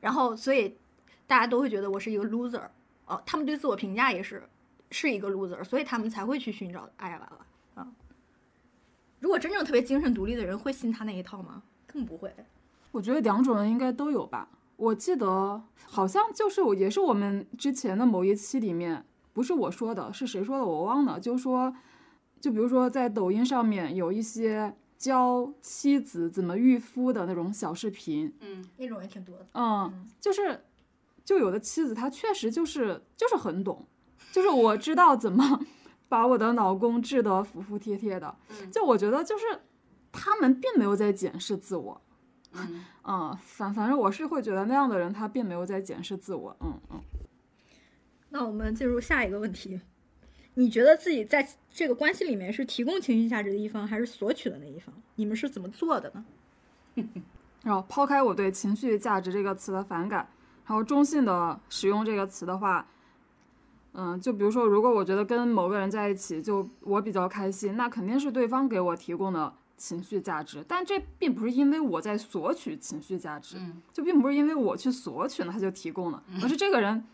[0.00, 0.78] 然后所以
[1.26, 2.62] 大家都会觉得我是一个 loser，
[3.04, 4.42] 哦，他们对自我评价也是
[4.90, 7.88] 是一个 loser，所以他们才会去寻找阿呀娃娃啊。
[9.18, 11.62] 如果真正特别精神独立的人会信他那一套吗？
[11.86, 12.34] 更不会。
[12.92, 14.48] 我觉得两种人应该都有吧。
[14.76, 19.04] 我记得好像就是我，也是我们之前的某一期里面。
[19.32, 20.64] 不是我说的，是谁说的？
[20.64, 21.18] 我忘了。
[21.20, 21.74] 就说，
[22.40, 29.46] 就比如说，在抖音上面有一些教妻子怎么御夫的那种小视频，嗯，那种也挺多的。
[29.54, 30.64] 嗯，就是，
[31.24, 33.86] 就有的妻子她确实就是就是很懂，
[34.32, 35.60] 就是我知道怎么
[36.08, 38.34] 把我的老公治得服服帖帖的。
[38.72, 39.44] 就我觉得就是
[40.10, 42.00] 他们并没有在检视自我。
[43.04, 46.56] 嗯，反反正我是会觉得那样的人他并没有在检视自我。
[46.60, 47.00] 嗯嗯。
[48.30, 49.80] 那我们进入下一个问题，
[50.54, 54.94] 你觉得自己在这个关系里面是提供情绪价值的一方，还是索取的那一方？
[55.16, 56.24] 你们是怎么做的呢？
[57.62, 60.28] 然后抛开我对“情绪价值”这个词的反感，
[60.64, 62.86] 然后中性的使用这个词的话，
[63.92, 73.56] 嗯，就比如说，如果我觉得跟某个人在一起，就我比较开心，那肯定是对方给我提供的情绪价值，但这并不是因为我在索取情绪价值，
[73.92, 77.04] 就并不是因为我去索取呢，他就提供了，而是这个人。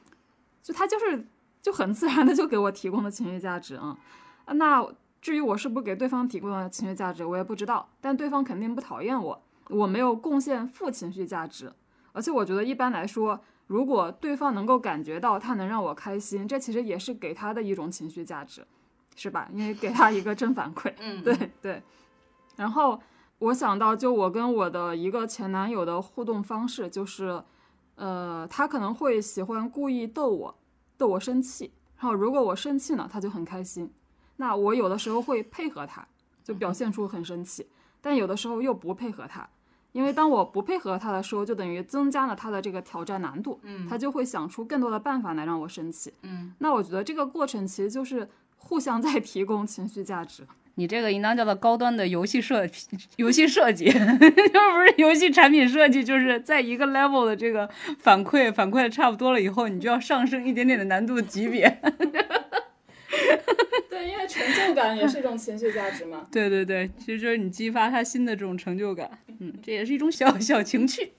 [0.66, 1.24] 就他就是
[1.62, 3.96] 就很自然的就给我提供了情绪价值啊，
[4.46, 4.84] 那
[5.22, 7.88] 至于我是不是给对方提供了情绪价值，我也不知道。
[8.00, 11.72] 但对方肯定不讨厌我，我没有贡献负情绪价值。
[12.10, 18.66] 而且我觉得一般来说，如果对方能够感觉到他能让我开心，这其实也是给他的一种情绪价值，
[19.14, 19.48] 是吧？
[19.52, 20.92] 因为给他一个正反馈。
[20.98, 21.80] 嗯，对对。
[22.56, 23.00] 然后
[23.38, 27.44] 我想到，就我跟我的一个前男友的互动方式，就是。
[27.96, 30.54] 呃，他可能会喜欢故意逗我，
[30.96, 31.72] 逗我生气。
[31.98, 33.90] 然后如果我生气呢，他就很开心。
[34.36, 36.06] 那我有的时候会配合他，
[36.44, 37.66] 就表现出很生气。
[38.02, 39.48] 但有的时候又不配合他，
[39.92, 46.12] 因为当我不配合他的时候，就等于增加了他的这个挑战难度，嗯他就会想出更多的办法来让我生气。
[46.22, 48.28] 嗯，那我觉得这个过程其实就是
[48.58, 50.46] 互相在提供情绪价值。
[50.76, 52.68] 你这个应当叫做高端的游戏设
[53.16, 57.68] 游戏设计， 就不是游戏产品设计，就是在一个 level 的这个
[57.98, 61.66] 反馈反馈的差不多了以后，你就要上升一点点的难度级别。
[63.88, 66.26] 对，因为成就感也是一种情绪价值嘛。
[66.30, 69.10] 对对对，其实就是你激发他新的这种成就感，
[69.40, 71.12] 嗯，这也是一种小小情趣。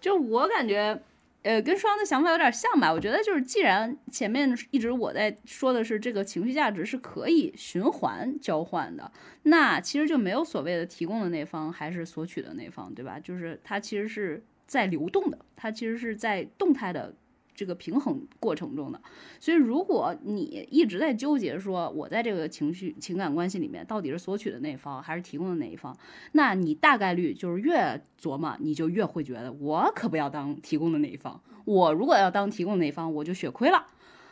[0.00, 1.00] 就我感觉，
[1.42, 2.92] 呃，跟双的想法有点像吧。
[2.92, 9.10] 我觉得就是，既然前面一直我在说的是这个情绪价值是可以循环交换的，
[9.44, 13.18] 那其实就没有所谓的提供的那方还是索取的那方，对吧？
[13.18, 17.14] 就是它其实是在流动的，它其实是在动态的
[17.60, 18.98] 这个平衡过程中的。
[19.38, 25.94] 所以，如果你一直在纠结说我在这个情绪情感关系里面到底是索取的那一方还是提供的那一方，
[26.32, 31.38] 那你大概率就是越琢磨，你就越会觉得我可不要当提供的那一方。
[31.66, 33.86] 我如果要当提供的那一方，我就血亏了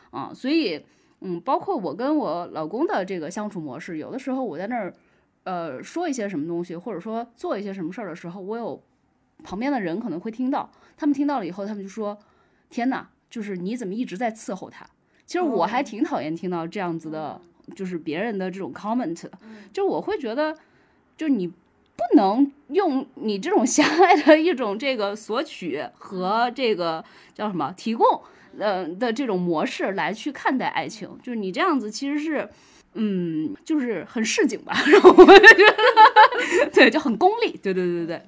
[0.09, 0.33] 啊。
[0.33, 0.83] 所以，
[1.21, 4.91] 嗯，包括我跟我老公的这个相处模式，有的时候我在那儿
[5.43, 8.81] 呃说一些什么东西，或者说做一些什么事儿的时候，我有
[9.43, 12.17] 旁边的人可能会听到，他们听到了以后，他们就说
[12.69, 14.85] ：“天哪，就是你怎么一直在伺候他？”
[15.25, 17.39] 其实我还挺讨厌听到这样子的，
[17.75, 19.31] 就是别人的这种 comment，的
[19.71, 20.57] 就我会觉得，
[21.15, 27.03] 就你不能用你这种狭隘的一种这个索取和这个
[27.33, 28.21] 叫什么提供，
[28.57, 32.49] 呃的这种模式来去看待爱情，就是你这样子其实是。
[32.95, 35.63] 嗯，就是很市井吧，然后我就觉
[36.65, 38.21] 得， 对，就很功利，对对对对对，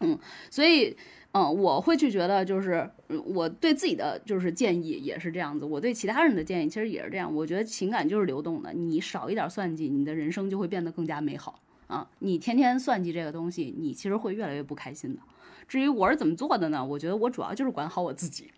[0.00, 0.18] 嗯，
[0.50, 0.94] 所以
[1.36, 7.34] 嗯，我会去觉得，就是我对自己的就是建议也是这样子，我对其他人的建议其实也是这样。
[7.34, 12.08] 我觉得情感就是流动的，你少一点算计，你的人生就会变得更加美好啊！
[12.20, 15.20] 你天天算计这个东西，你其实会越来越不开心的。
[15.66, 16.84] 至于我是怎么做的呢？
[16.84, 18.52] 我觉得我主要就是管好我自己，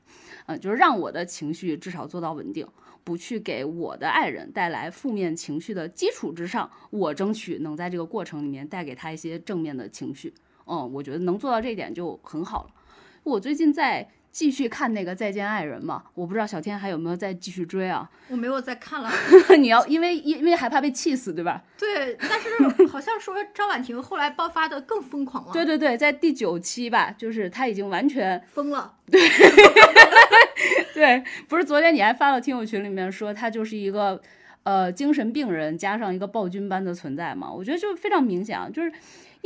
[0.44, 2.66] 嗯、就是让我的情绪至少做到稳定，
[3.02, 10.34] 不去给我的爱人带来负面情绪的基础之上，我争取能在这个过程里面带给他一些正面的情绪。
[10.66, 12.70] 嗯，我觉得能做到这一点就很好了。
[13.22, 18.08] 我最近在继续看那个《再见爱人》嘛，我不知道小天还有没有再继续追啊？
[18.28, 19.10] 我没有再看了。
[19.58, 21.62] 你要因为因因为害怕被气死，对吧？
[21.78, 22.50] 对，但是
[22.86, 28.94] 好像说张婉婷后来爆发的更疯狂了，对对对，在第九期吧，就是他已经完全疯了。
[30.94, 34.20] 对，不是昨天你还发到听友群里面说他就是一个
[34.62, 37.50] 呃精神病人加上一个暴君般的存在嘛？
[37.50, 38.92] 我觉得就非常明显啊，就是。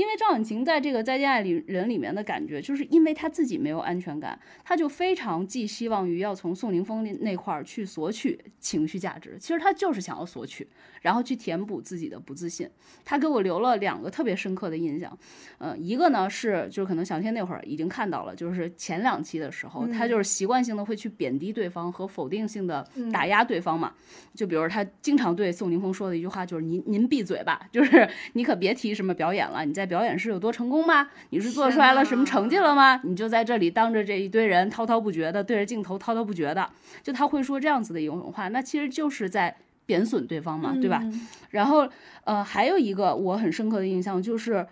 [0.01, 9.36] 因为赵婉晴在这个《再见爱里人》里面的感觉，就是因为她自己没有安全感，她就非常寄希望于要从宋宁峰那那块儿去索取情绪价值。
[9.38, 10.66] 其实她就是想要索取，
[11.03, 12.66] 然后去填补自己的不自信。
[13.05, 15.18] 她给我留了两个特别深刻的印象，
[15.59, 23.92] 呃，一个呢是就是可能小天那会儿已经看到了，就是前两期的时候，他就是习惯性的会去贬低对方和否定性的打压对方嘛。
[24.34, 31.09] 就比如她经常对宋宁峰说的一句话就是“您您闭嘴吧”，就是 你可别提什么表演了，你在表演是有多成功吗？
[31.28, 33.01] 你是做出来了什么成绩了吗？
[33.05, 36.70] 你就在这里当着这一堆人滔滔不绝的对着镜头滔滔不绝的，
[37.03, 41.03] 就他会说这样子的一种话，那其实就是在贬损对方嘛，对吧？
[41.51, 41.86] 然后
[42.24, 44.66] 呃，还有一个我很深刻的印象就是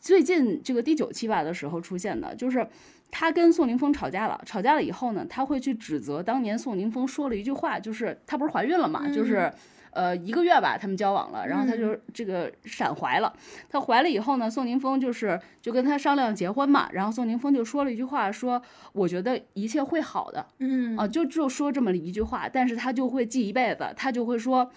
[0.00, 2.66] 最近这个第九期吧的时候出现的，就是。
[3.14, 9.52] 他跟宋宁峰吵架了，吵架了以后呢，他会去指责当年宋宁峰说了一句话，就是她不是怀孕了嘛，就是
[9.92, 13.32] 呃一个月吧，他们交往了，然后他就这个闪怀了。
[13.68, 18.60] 他怀了以后呢，宋宁峰就是就跟他商量结婚嘛，然后宋宁峰就说了一句话，说
[18.92, 24.70] 我觉得一切会好的，嗯啊，就就说这么一句话，但是他就会记一辈子，他就会说，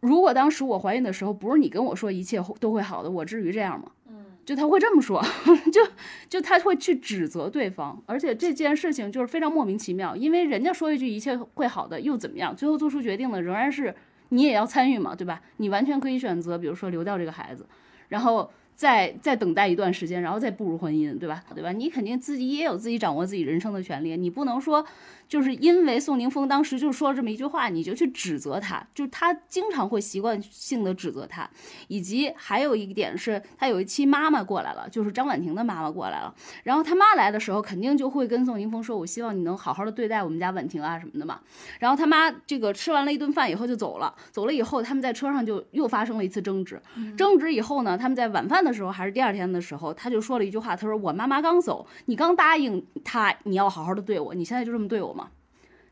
[0.00, 3.90] 如果当时我怀孕的时候不是你跟我说一切都会好的，我至于这样吗？
[4.48, 5.22] 就他会这么说，
[5.70, 5.86] 就
[6.26, 12.56] 就他会去指责对方，而且这件事情就是非常莫名其妙，因为人家说一句一切会好的又怎么样？
[12.56, 13.94] 最后做出决定的仍然是
[14.30, 15.40] 你也要参与嘛，对吧？
[15.56, 17.66] 你完全可以选择，比如说流掉这个孩子，
[18.08, 21.42] 然后再再等待一段时间，然后再步入婚姻，对吧？
[21.54, 21.72] 对吧？
[21.72, 24.84] 你肯定自己也有自己掌握自己人生的权利，你不能说
[25.28, 31.48] 就是因为宋宁峰当时就说了这么一句话，你就去指责他，就是他经常会习惯性的指责他，
[31.88, 41.40] 以及还有一点是，他有一期妈妈过来了，就是张婉婷的妈妈过来了，然后他妈来的时候，肯定就会跟宋宁峰说，我希望你能好好的对待我们家婉婷啊什么的嘛。
[41.78, 46.80] 然后他妈这个吃完了一顿饭以后就走了，走了以后他们在车上就又发生了一次争执，
[47.16, 55.17] 争执以后呢，他们在晚饭的时候还是第二天的时候，他就说了一句话，他说我妈妈刚走，你刚答应她你要好好的对我，你现在就这么对我吗？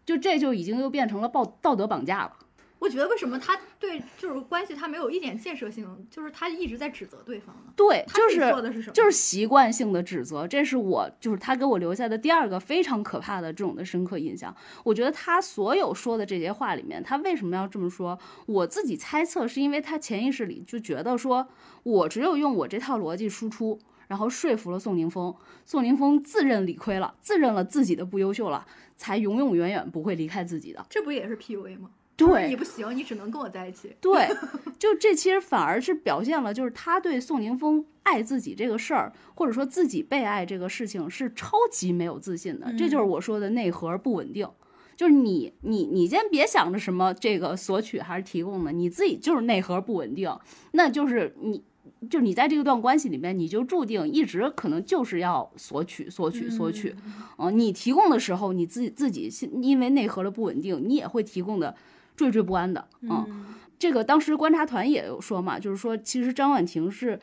[0.06, 2.32] 就这就已经又变成了道道德绑架了。
[2.78, 7.72] 我觉得为什么他对就是关系他没有一点建设性，就是他一直在指责对方呢？
[7.74, 8.92] 对，就是做的是什么？
[8.92, 14.54] 就是习惯性的指责，这是我就是他给我留下的第二个非常可怕的这种的深刻印象。
[14.84, 18.16] 我觉得他所有说的这些话里面，他为什么要这么说？
[18.44, 21.48] 我自己猜测是因为他潜意识里就觉得说，
[21.82, 25.34] 我只有用我这套逻辑输出，然后说服了宋宁峰，
[25.64, 30.84] 宋宁峰自认理亏了，自认了自己的不优秀了，才永永远远不会离开自己的。
[30.88, 31.90] 这不也是 PUA 吗？
[32.16, 33.94] 对，你不行，你只能跟我在一起。
[34.00, 34.26] 对，
[34.78, 42.72] 就这其实反而是表现了，就是他对宋宁峰爱自己这个事儿，或者说自己被爱这个事情是超级没有自信的。
[42.78, 44.48] 这就是我说的内核不稳定。
[44.96, 50.34] 就是你你你先别想着什么这个索取还是提供的，你自己就是内核不稳定，
[50.72, 51.62] 那就是你。
[52.08, 56.94] 就是你在这个段关系里面，你就注定一直可能就是要索取、索取、索取。
[57.38, 59.30] 嗯、你提供的时候，你自己自己
[59.62, 61.74] 因为内核的不稳定，你也会提供的
[62.16, 62.88] 惴惴不安的。
[63.02, 63.44] 嗯，
[63.78, 67.20] 这个当时观察团也有说嘛，就是说其实张婉婷是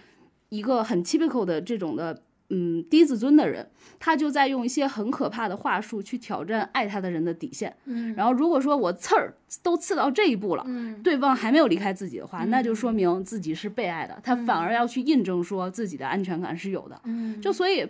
[0.50, 2.22] 一个很 typical 的这种的。
[2.50, 3.68] 嗯，低自尊的人，
[4.00, 7.76] 他就在用一些很可怕的话术去挑战爱他的人的底线。
[7.86, 17.02] 嗯然后如果说我刺儿都刺到这一步了，嗯对方还没有离开自己的话，那就说明自己是被爱的，他反而要去印证说自己的安全感是有的。
[17.06, 17.88] 嗯，就所以。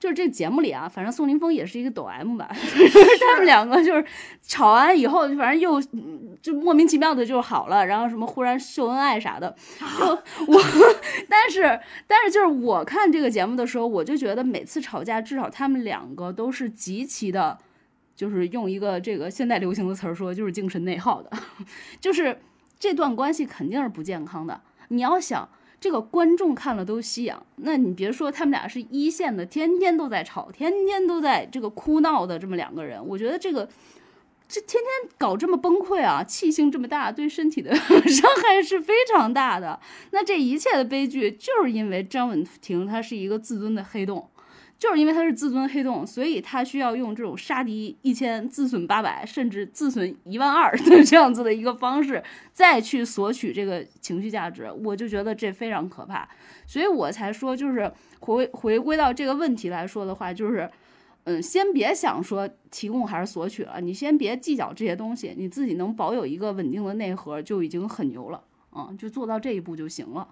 [0.00, 4.04] 就是这节目里啊，反正宋宁峰也是一个抖 M 吧， 就是他们两个就是
[4.42, 10.06] 吵完以后，反正又嗯就莫名其妙的就好了，然后什么忽然秀恩爱啥的，就
[10.46, 10.58] 我，
[11.28, 17.58] 但是但是就是我看这个节目的时候，我就觉得每次吵架，至少他们两个都是极其的，
[18.16, 21.30] 就是用一个这个现代流行的词儿说，就是精神内耗的，
[22.00, 22.40] 就是
[22.78, 24.62] 这段关系肯定是不健康的。
[24.88, 25.46] 你要想。
[25.80, 33.66] 这个观众看了都吸氧，那你别说他们俩是一线的，天天都在吵，天天都在这个哭闹的这么两个人，我觉得这个
[34.46, 39.80] 这天天搞这么崩溃啊，气性这么大，对身体的 伤害是非常大的。
[40.10, 44.28] 那这一切的悲剧，就是因为张婉婷她是一个自尊的黑洞。
[44.80, 54.72] 就是因为他是自尊黑洞，所以他需要用这种杀敌一千自损八百，甚至自损一万二的这样子的一个方式，再去索取这个情绪价值。
[54.82, 56.26] 我就觉得这非常可怕，
[56.66, 60.70] 所以我才说，就是回回归到这个问题来说的话，就是，
[61.24, 68.42] 嗯，先别想说提供还是索取了，你先别计较这些东西，你自己能保有一个稳定的内核就已经很牛了，
[68.74, 70.26] 嗯，就做到这一步就行了。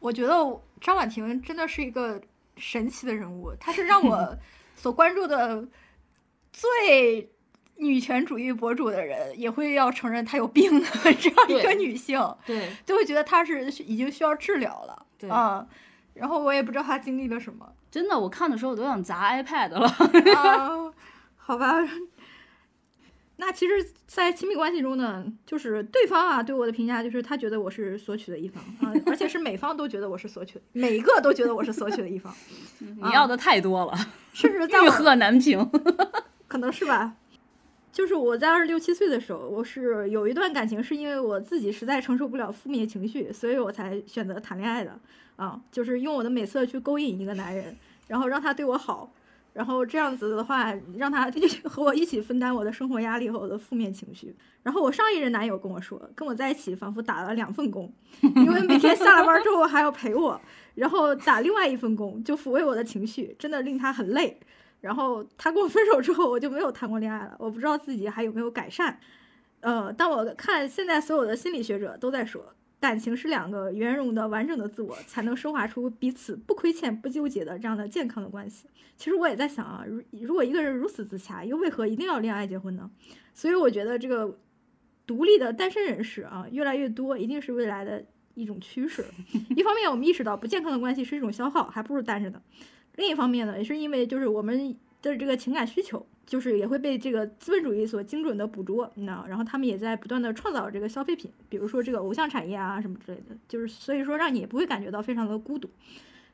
[0.00, 2.20] 我觉得张婉婷真的是一个。
[2.56, 4.36] 神奇的人物，她是让我
[4.76, 5.66] 所关注的
[6.52, 7.30] 最
[7.76, 10.86] 女权主义博主的人也会要承认她有病的
[11.20, 15.66] 这样一个女性，对，就会觉得她是已经需要治疗了，对啊。
[16.14, 19.86] 然后我也不知道她经历了什么，真的，我看的时候我都想砸 iPad 了。
[20.34, 20.92] 啊，
[21.36, 21.74] 好吧。
[23.38, 32.34] 那其实，在亲密关系中呢，就是对方啊对我的评价就是他觉得我是索取的一方啊，而且是每方都觉得我是索取，每一个都觉得我是索取的一方。
[32.78, 33.92] 你要的太多了，
[34.32, 35.70] 甚至 在欲壑难平，
[36.48, 37.14] 可能是吧。
[37.92, 44.98] 就是我在二十六七岁的时候，我是有一段感情，是因为我自己实在承受不了负面情绪，所以我才选择谈恋爱的
[45.36, 47.76] 啊，就是用我的美色去勾引一个男人，
[48.08, 49.12] 然后让他对我好。
[49.56, 51.32] 然后这样子的话，让他
[51.64, 54.36] 和我一起分担我的生活压力和我的负面情绪。
[54.62, 57.90] 然后我上一任男友跟我说，跟我在一起仿佛打了两份工，
[58.20, 60.38] 因为每天下了班之后还要陪我，
[60.74, 64.38] 然后打另外一份工就抚慰我的情绪，真的令他很累。
[64.82, 69.00] 然后他跟我分手之后，我就没有谈过恋爱了，我不知道自己还有没有改善。
[69.60, 72.52] 呃，但我看现在所有的心理学者都在说。
[72.78, 78.68] 感情是两个圆融的、完整的自我，才能升华出彼此不亏欠、不纠结的这样的健康的关系。
[78.96, 82.90] 其实我也在想啊，如如果一个人如此自洽，又为何一定要恋爱结婚呢？
[83.34, 84.38] 所以我觉得这个
[85.06, 88.04] 独立的单身人士啊，越来越多，一定是未来的
[88.34, 89.04] 一种趋势。
[89.56, 92.38] 一方面，我们意识到不健康的关系是一种消耗，还不如单着呢；
[92.94, 96.06] 另一方面呢，也是因为就是我们的这个情感需求。
[96.26, 105.70] 就是也会被这个资本主义所精准的捕捉，那然后他们也在不断的创造这个消费品，比如说这个偶像产业啊什么之类的，就是所以说让你也不会感觉到非常的孤独，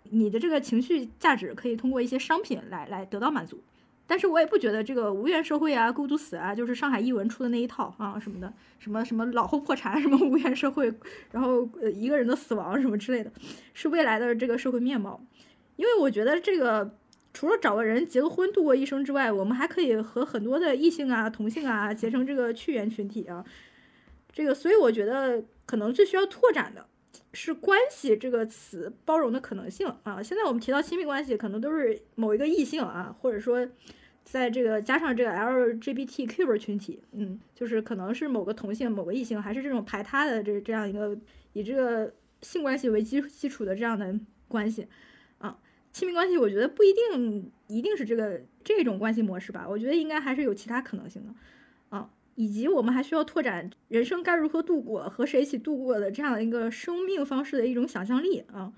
[0.04, 3.60] 你的这个情绪价值可以通过一些商品来来得到满足，
[4.06, 10.90] 但是我也不觉得这个无缘社会啊、孤独死啊，就是上海译文出的那一套啊什么的，什么什么老后破产，什么无缘社会，
[11.32, 13.30] 然后呃一个人的死亡什么之类的，
[13.74, 15.22] 是未来的这个社会面貌，
[15.76, 16.94] 因为我觉得这个。
[17.34, 23.44] 除了找个人结个婚度过一生之外，我们还可以和很多的异性啊、同性啊结成这个趣缘群体啊。
[24.32, 26.86] 这个，所以我觉得可能最需要拓展的
[27.34, 30.22] 是“关系”这个词包容的可能性啊。
[30.22, 33.66] 现在我们提到亲密关系，可能都是某一个异性啊，或者说
[34.24, 41.14] 在这个加上这个 LGBTQ 群体，嗯，就是可能是某个同性、某个异性，还是这种排他的这这样一个
[41.52, 44.14] 以这个性关系为基基础的这样的
[44.48, 44.86] 关系，
[45.92, 51.34] 亲密关系，我觉得不一定一定是这个这种关系模式吧，我觉得应该还是有其他可能性的
[51.90, 58.72] 啊，以及我们还需要拓展人生该如何度过、和谁一起度过的这样一个生命方式的一种想象力啊，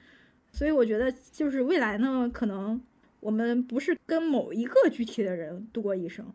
[0.53, 2.81] 所以我觉得就是未来呢，可能。
[3.21, 6.31] 我们不是跟某一个具体的人度过一生，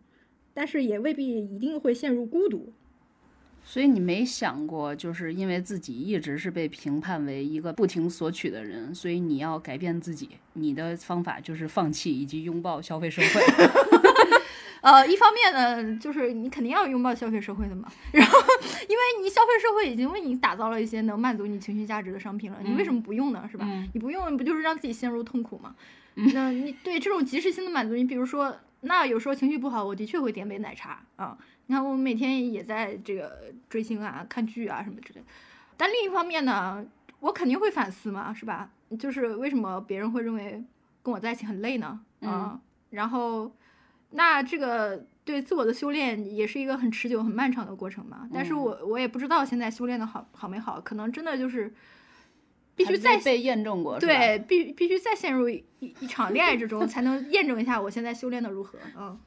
[0.55, 2.73] 但是也未必一定会陷入孤独。
[3.63, 10.29] 所以你没想过，就是因为自己一直是被评判为一个不停索取的人，所以你要改变自己。
[10.53, 13.41] 你的方法就是放弃以及拥抱消费社会。
[14.81, 17.91] 呃，一方面呢，就是你肯定要拥抱消费社会的嘛。
[18.13, 18.39] 然后，
[18.87, 23.47] 因为你消费社会已经为你打造了一些能满足你情绪价值的商品了，你为什么不用呢？
[23.51, 23.65] 是吧？
[23.93, 25.75] 你不用，不就是让自己陷入痛苦吗？
[26.33, 31.37] 那你对这种及时性的满足，你比如说，那有时候情绪不好，我的确会点杯奶茶啊。
[31.69, 35.23] 你看，我每天也在这个追星啊、看剧啊什么之类。
[35.77, 36.83] 但另一方面呢，
[37.19, 38.71] 我肯定会反思嘛，是吧？
[38.97, 40.63] 就是为什么别人会认为
[41.03, 41.99] 跟我在一起很累呢？
[42.21, 42.59] 嗯。
[42.89, 43.51] 然后，
[44.09, 48.27] 那这个对自我的修炼也是一个很持久、很漫长的过程嘛。
[48.33, 51.71] 但是我我也不知道现在修炼的好好没好，可能真的就是。
[52.75, 58.79] 必须再被验证过，对，必必须再陷入一一场恋爱之中，才能验证一下我现在修炼的如何。
[58.97, 59.19] 嗯，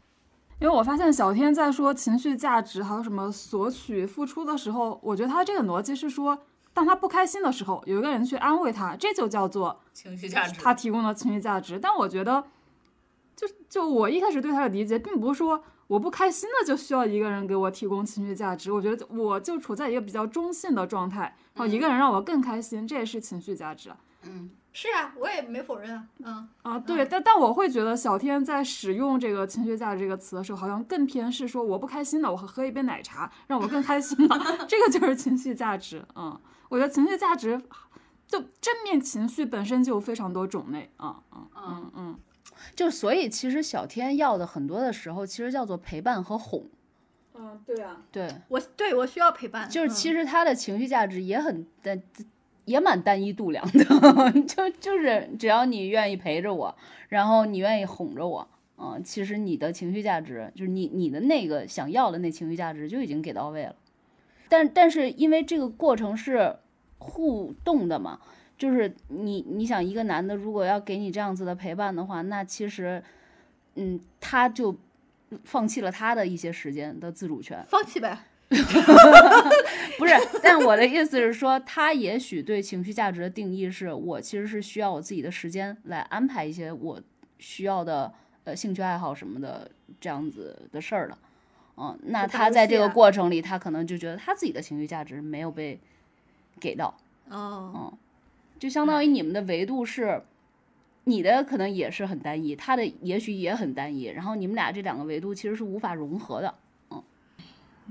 [0.62, 6.38] 因为我发现小天在说情绪价值还有什么索取付出的时候，我觉得他这个逻辑是说，
[6.72, 11.80] 当他不开心的时候，有一个人去安慰他，这就叫做情绪价值，他提供的情绪价值。
[11.80, 12.44] 但我觉得，
[13.34, 15.64] 就就我一开始对他的理解，并不是说。
[15.88, 18.72] 我不开心了，就需要一个人给我提供情绪价值。
[18.72, 23.90] 我觉得我就处在一个比较中性的状态，然后一个人让我更开心，这也是情绪价值。
[24.22, 26.06] 嗯，是啊，我也没否认啊。
[26.24, 36.02] 嗯啊，对，但但我会觉得小天在使用这个情绪价值这个词的时候，好像更偏是说我不开心了，我喝一杯奶茶让我更开心了， 这个就是情绪价值。
[36.14, 37.60] 嗯，我觉得情绪价值
[38.26, 40.90] 就正面情绪本身就有非常多种类。
[40.98, 42.18] 嗯嗯嗯嗯。
[42.76, 46.64] 就所以，其实小天要的很多的时候，其实叫做陪伴和哄。
[47.34, 49.68] 嗯，对啊，对我对我需要陪伴。
[49.68, 52.00] 就是其实他的情绪价值也很单，
[52.64, 53.84] 也蛮单一度量的。
[54.46, 56.74] 就就是只要你愿意陪着我，
[57.08, 58.48] 然后你愿意哄着我，
[58.78, 63.76] 嗯，其实你的情绪价值就是你你的那个想要的那情绪价值就已经给到位了。
[64.48, 66.56] 但但是因为这个过程是
[66.98, 68.20] 互动的嘛。
[68.58, 73.02] 就是你，你想一个男的如果要给你这样子的陪伴的话，那其实，
[73.74, 74.76] 嗯，他就
[75.42, 78.16] 放弃了他的一些时间的自主权，放弃呗。
[79.98, 87.00] 不是，但我的意思是说，他也许对情绪价值的定义是我其实是需要我自己的时间来安排一些我
[87.38, 88.12] 需要的
[88.44, 91.18] 呃兴趣爱好什么的这样子的事儿的。
[91.76, 95.80] 嗯，那他在这个过程里，他可能就觉得他自己的情绪价值没有被
[96.60, 96.94] 给到。
[97.30, 97.98] 哦，嗯。
[98.58, 100.22] 就相当于你们的维度是，
[101.04, 106.61] 你的可能也是很单一，他的也许也很单一，然后你们俩这两个维度其实是无法融合的，嗯，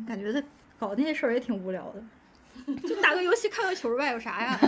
[0.07, 0.41] 感觉他
[0.79, 4.59] 搞那些事儿也挺无聊的， 就打个游戏看个球呗，有啥呀？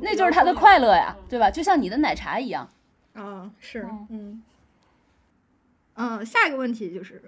[0.00, 1.50] 那就是他的快乐呀，对吧？
[1.50, 2.68] 就像你的奶茶一样。
[3.14, 4.42] 啊，是，嗯，
[5.94, 7.22] 嗯，下一个问题就是，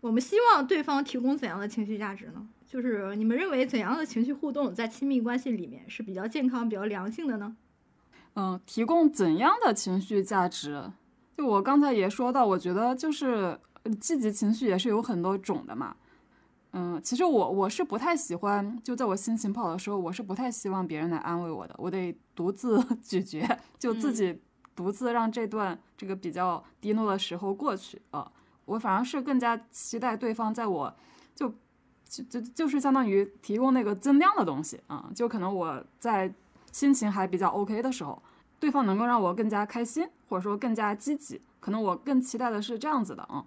[0.00, 2.46] 我们希望对方提供怎样的情绪价值呢？
[2.66, 7.56] 就是你们认为怎样的情绪互动在亲密关系里面是比较健康、比较良性的呢？
[8.34, 10.90] 嗯，提供怎样的情绪价值？
[11.36, 13.58] 就我刚才也说到，我觉得就是
[14.00, 15.96] 积极情绪也是有很多种的嘛。
[16.72, 23.46] 嗯，其实我我是不太喜欢，就在我心情不好的时候，我是不太希望别人来安慰我的，我得独自 咀嚼，
[23.78, 24.40] 就自己
[24.76, 28.30] 独自让这段这个比较低落的时候过去啊。
[28.66, 30.96] 我反而是更加期待对方在我
[31.34, 31.52] 就。
[32.10, 36.32] 就就就是相当于提供那个增量的东西啊，就可能我在
[36.72, 38.22] 心情还比较 OK 的时候，
[38.58, 43.44] 对方能够让我更加开心，或者说更加积极，可能我更期待的是这样子的啊。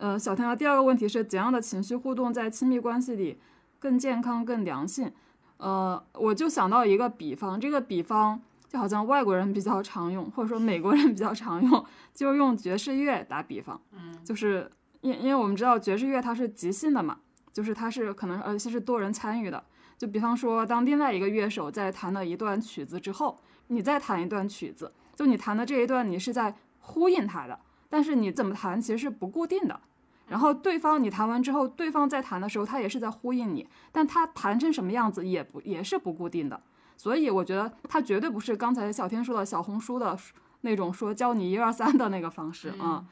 [0.00, 3.38] 呃，小天的第二个问题是怎样的情绪互动在亲密关系里
[3.78, 5.12] 更健康、更良性？
[5.58, 11.84] 呃，我就想到一个比方，这个比方就好像外国人比较常用，或者说美国人比较常用，
[12.14, 14.70] 就是用爵士乐打比方，嗯，就是
[15.02, 17.18] 因因为我们知道爵士乐它是即兴的嘛。
[17.52, 19.60] 就是它是可能，而且是多人参与的。
[19.98, 23.36] 就比方说，当另外一个乐手在弹了一段曲子之后，
[23.66, 29.80] 你再弹一段曲子，就你弹的这一段，你是在呼应他的，但是你怎么弹其实是不固定的。
[30.30, 36.62] 然后对方你弹完之后，对方在弹的时候，他也是在呼应你，但他弹成什么样子也不也是不固定的。
[36.96, 40.16] 所以我觉得他绝对不是刚才小天说的小红书的
[40.60, 43.04] 那种说教你一二三的那个方式啊。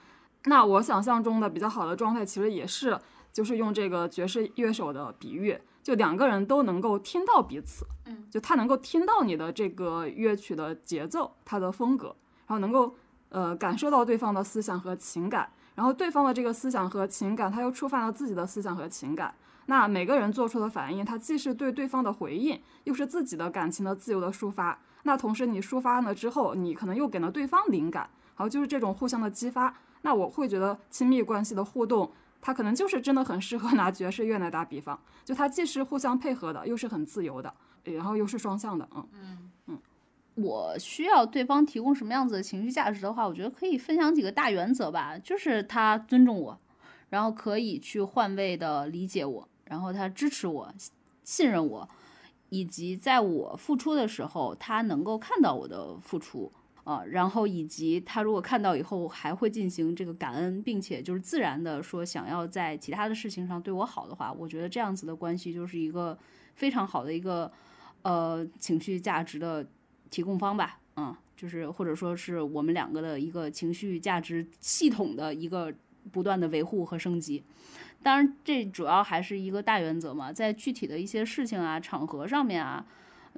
[0.45, 2.97] 那我想象中的比较好的状态，其实也是
[3.33, 12.15] 就是用这个爵士乐手的比喻，就两个人都能够听到彼此，嗯，就他能够听到你的这个乐曲的节奏，它的风格，
[12.47, 12.95] 然后能够
[13.31, 19.33] 呃感受到对方的思想和情感，然后对方的这个思想和情感，他又触犯了自己的思想和情感。
[19.67, 24.77] 那每个人做出的反应，它既是对对方的回应，又是自己的感情的自由的抒发。
[25.05, 29.73] 那同时你抒发了之后，你可能又给了对方灵感，好，就是这种互相的激发。
[30.03, 32.11] 那我会觉得亲密关系的互动，
[32.41, 37.55] 它可能就是真的很适合拿爵士乐来打比方，就它既是互相配合的，又是很自由的，
[37.85, 39.48] 然后又是双向的，嗯。
[40.41, 46.59] 我需要对方提供什么样子的情绪价值的话，我觉得可以分享几个大原则吧，就是他尊重我，
[47.11, 50.73] 然后可以去换位的理解我，然后他支持我、
[51.25, 51.89] 信任我，
[52.51, 56.53] 以及在我付出的时候，他能够看到我的付出
[56.85, 66.19] 啊、然后以及他如果看到以后还会进行这个感恩，并且就是自然的说想要在其他的事情上对我好的话，我觉得这样子的关系就是一个
[66.55, 67.53] 非常好的一个
[68.01, 69.69] 呃情绪价值的
[70.11, 75.73] 提供方吧，嗯，就是或者说是我们两个的一个情绪价值系统的一个
[76.11, 77.43] 不断的维护和升级。
[78.03, 82.85] 当然，这主要还是一个大原则嘛，在具体的一些事情啊、场合上面啊，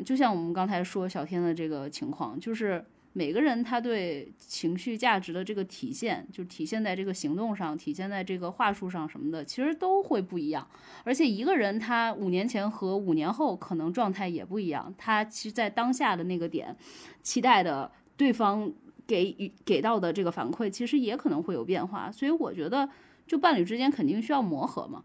[0.05, 10.67] 就像我们刚才说小天的这个情况，就是每个人他对情绪价值的这个体现，就体现在这个行动上，体现在这个话术上什么的，其实都会不一样。
[11.03, 16.77] 而且一个人他五年前和五年后可能状态也不一样，他其实在当下的那个点，
[17.21, 18.73] 期待的对方
[19.07, 22.13] 给予给到的这个反馈，其实也可能会有变化。
[22.13, 22.89] 所以我觉得，
[23.27, 25.03] 就伴侣之间肯定需要磨合嘛。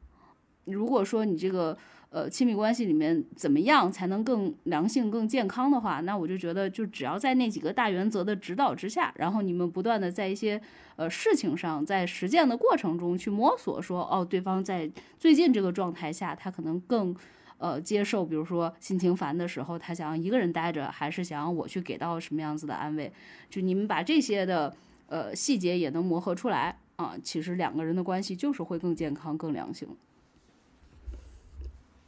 [0.65, 1.75] 如果说你这个
[2.15, 10.61] 呃亲密关系里面怎么样才能更良性、更健康的话，那我就觉得就只要在那几个大原则的指导之下，然后你们不断的在一些
[10.95, 14.89] 呃事情上，在实践的过程中去摸索说，哦，对方在
[15.19, 17.13] 最近这个状态下，他可能更。
[17.57, 23.09] 呃，接受，比如说心情烦的时候，他想要一个人待着，还是想要我去给到什么样子的安慰？
[23.49, 24.75] 就你们把这些的
[25.07, 29.87] 呃细节也能磨合出来啊，其实两个人的关系就是会更健康、更良性。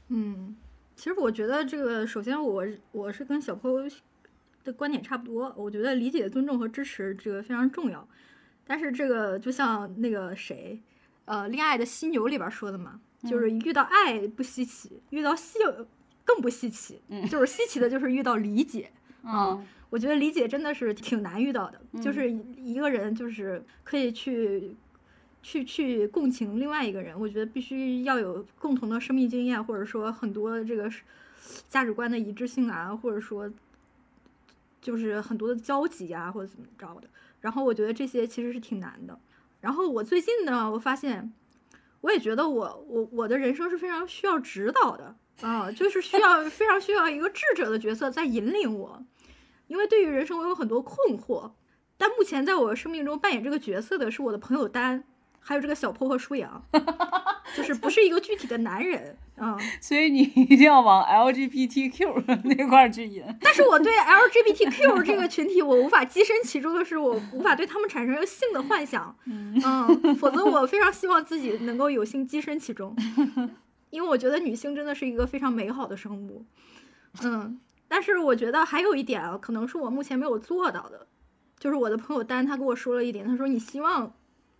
[0.09, 0.55] 嗯，
[0.95, 3.83] 其实我觉得这个，首先我我是跟小坡
[4.63, 8.07] 的观点差不多，我觉得理解、尊重和支持这个非常重要。
[8.65, 10.81] 但是这个就像那个谁，
[11.25, 12.99] 呃，《恋爱的犀牛》里边说的嘛，
[13.29, 15.87] 就是遇到爱不稀奇，遇到稀有
[16.23, 18.91] 更不稀奇，就是稀奇的就是遇到理解。
[19.23, 24.75] 嗯，我觉得理解真的是挺难遇到的，就是一个人就是可以去。
[25.47, 30.91] 去去共情另外一个人，我觉得必须要有共同的生命经验，或者说很多这个
[31.69, 33.49] 价值观的一致性啊，或者说
[34.81, 37.07] 就是很多的交集啊，或者怎么着的。
[37.39, 39.17] 然后我觉得这些其实是挺难的。
[39.61, 41.31] 然后我最近呢，我发现，
[42.01, 49.01] 我也觉得我我我的人生是非常需要指导的啊，就是需要非常需要一个智者的角色在引领我，
[49.67, 51.51] 因为对于人生我有很多困惑。
[51.97, 55.05] 但目前在我生命中扮演这个角色的是我的朋友丹。
[55.39, 56.61] 还有这个小破和舒阳，
[57.55, 63.23] 就是不是一个具体的男人啊，所以你一定要往 LGBTQ 那块儿去引。
[63.39, 72.93] 但是我对 LGBTQ 这个群体，我无法跻身其中的是，我无法对他们产生性的幻想，嗯，否则我非常希望自己能够有幸跻身其中，
[73.89, 76.45] 因为我觉得女性真的是一个非常美好的生物，
[77.23, 77.57] 嗯，
[77.87, 81.07] 但是我觉得还有一点啊，可能是我目前没有做到的，
[81.57, 84.11] 就是我的朋友丹他跟我说了一点，他说你希望。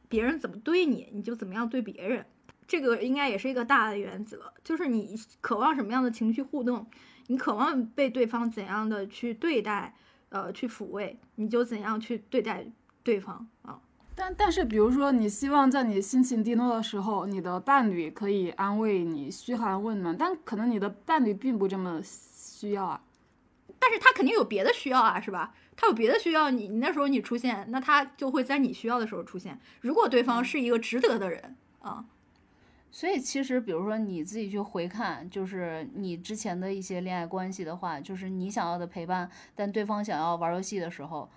[0.10, 2.26] 别人怎么对你，你就怎么样对别人，
[2.68, 4.54] 这个应该也是一个大的原则。
[4.64, 6.88] 就是你渴望什么样的情绪互动，
[7.28, 9.96] 你渴望被对方怎样的去对待，
[10.30, 12.66] 呃，去抚慰，你就怎样去对待
[13.04, 13.80] 对方啊。
[14.16, 23.02] 但但是，比如说，你希望在你心情低落的时候，你的伴侣可以安慰你、嘘寒问暖，但可能你的伴侣并不这么需要啊。
[23.78, 25.54] 但是他肯定有别的需要啊，是吧？
[25.78, 29.58] 他有别的需要，你你那时候你出现，那他就会在你需要的时候出现。
[29.80, 32.04] 如果对方是一个值得的人啊，
[32.90, 41.30] 所以其实比如说你自己去回看，就是你之前的一些恋爱关系的话，就是你想要的陪伴，但对方想要玩游戏的时候，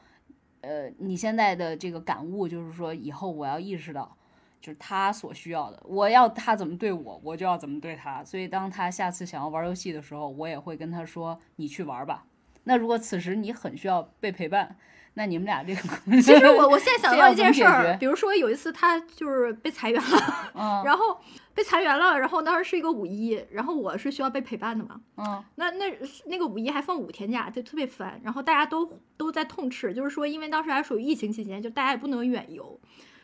[0.63, 4.17] 呃，你现在的这个感悟就是说，以后我要意识到，
[4.59, 8.25] 就是他所需要的，我要他怎么对我，我就要怎么对他。
[8.25, 12.25] 所以当他下次想要玩游戏的时候，我也会跟他说，你去玩吧。
[12.71, 14.77] 那如果此时你很需要被陪伴，
[15.15, 15.83] 那你们俩这个
[16.23, 21.21] 其实我我现在 想到一件事儿，比如说有一次他就是被裁员了， 然后
[21.53, 25.87] 被裁员了，然后当时是一个五一，然后我是需要被陪伴的嘛，嗯那那
[26.27, 28.21] 那个五一还放五天假，就特别烦。
[28.23, 32.79] 然后大家都都在痛斥，就是说，因为当时还属于疫情期间，就大家也不能远游，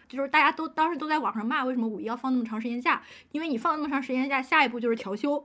[0.08, 3.00] 就是大家都当时都在网上骂，为什么五一要放那么长时间假？
[3.30, 5.44] 因为你放那么长时间假，下一步就是调休，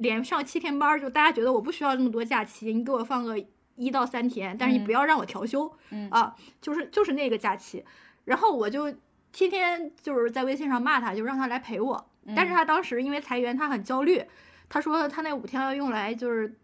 [0.00, 3.42] 连上七天班，就大家觉得我不需要那么多假期，你给我放个
[3.76, 7.84] 一到三天，但是你不要让我调休，嗯啊，就是就是那个假期。
[8.24, 8.90] 然后我就
[9.32, 12.10] 天天就是在微信上骂他，就让他来陪我。
[12.36, 14.22] 但是他当时因为裁员，他很焦虑。
[14.68, 16.54] 他说他那五天要用来就是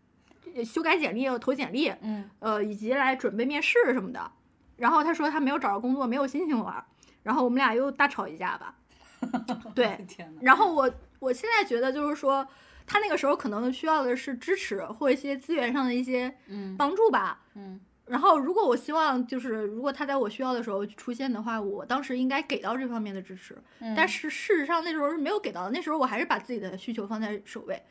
[0.54, 4.30] 呃修改简历、投简历，嗯呃，以及来准备面试什么的。
[4.76, 6.84] 然后他说他没有找着工作，没有心情玩。
[7.22, 8.74] 然后我们俩又大吵一架吧。
[9.74, 10.06] 对，
[10.40, 12.46] 然后我我现在觉得就是说，
[12.86, 17.40] 他那个时候可能需要的是支持或一些资源上的一些嗯帮助吧。
[17.54, 23.60] 嗯然后，如果我希望就是如果他在我需要的时候出现的话，我当时应该给到这方面的支持。
[23.80, 27.82] 嗯但是事实上那时候是没有给到的，那时候我还是把自己的需求放在首位。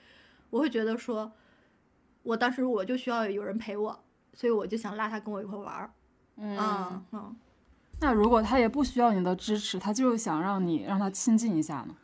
[0.49, 1.29] 我会觉得说，
[2.23, 5.91] 我当时我就需要有人陪我，所以我就想拉他跟我一块玩儿。
[6.37, 7.35] 嗯嗯嗯，
[7.99, 11.95] 那如果他也不需要你的支持，他就是想让你让他亲近一下呢？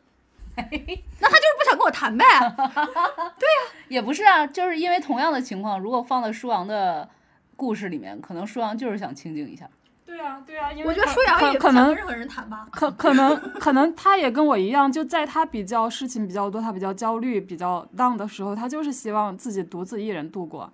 [0.56, 2.24] 就是不想跟我谈呗。
[2.56, 7.08] 对呀也不是啊，就是因为同样的情况，如果放在舒阳的
[7.56, 9.68] 故事里面，可能舒阳就是想清静一下。
[10.04, 12.68] 对啊，对啊，因为我觉得舒阳也不可可能想跟任何人谈吧。
[12.70, 20.70] 可可能 可能他也跟我一样，就在他比较事情比较多，他比较焦虑、比较 down 的时候，他就是希望自己独自一人度过。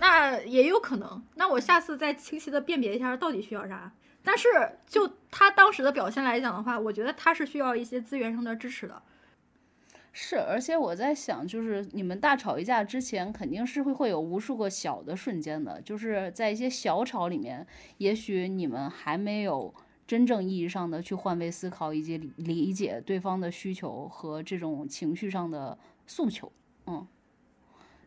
[0.00, 3.90] 那也有可能，那我下次再清晰的辨别一下到底需要啥。
[4.24, 4.48] 但是
[4.86, 9.00] 就他当时的表现来讲的话，我觉得他是需要一些资源上的支持的。
[10.20, 17.64] 是，而且我在想，就是你们大吵一架之前，肯定是会会有无数个小的瞬间的，就是在一些小吵里面，
[17.98, 19.72] 也许你们还没有
[20.08, 26.50] 真正意义上的去换位思考以及理理解对方的需求和这种情绪上的诉求，
[26.88, 27.06] 嗯，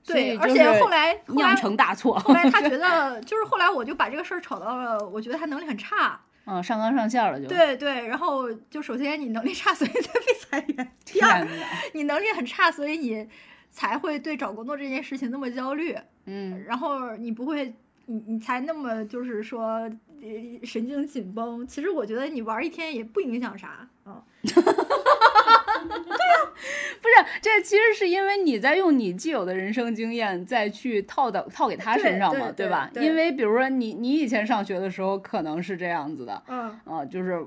[0.06, 6.20] 对，而且后来后酿来成大错，后来他 觉得，就是后来我就把这个事儿吵到了，我觉得他能力很差。
[6.46, 11.48] 嗯，上纲上线了就，对对，然后就首先你能力差，所以才被裁员； 第二，
[11.94, 13.28] 你能力很差，所以你
[13.70, 15.96] 才会对找工作这件事情那么焦虑。
[16.26, 17.74] 嗯，然后你不会，
[18.06, 19.90] 你你才那么就是说，
[20.22, 21.66] 呃，神经紧绷。
[21.68, 24.22] 其实我觉得你玩一天也不影响啥，嗯，
[27.02, 32.90] 不是，这其实是因为你在用你既有的人生经验再去套到套给他身上嘛，对对吧？
[32.94, 37.40] 对因为比如说你你以前上学的时候可能是这样子的，嗯，啊，就是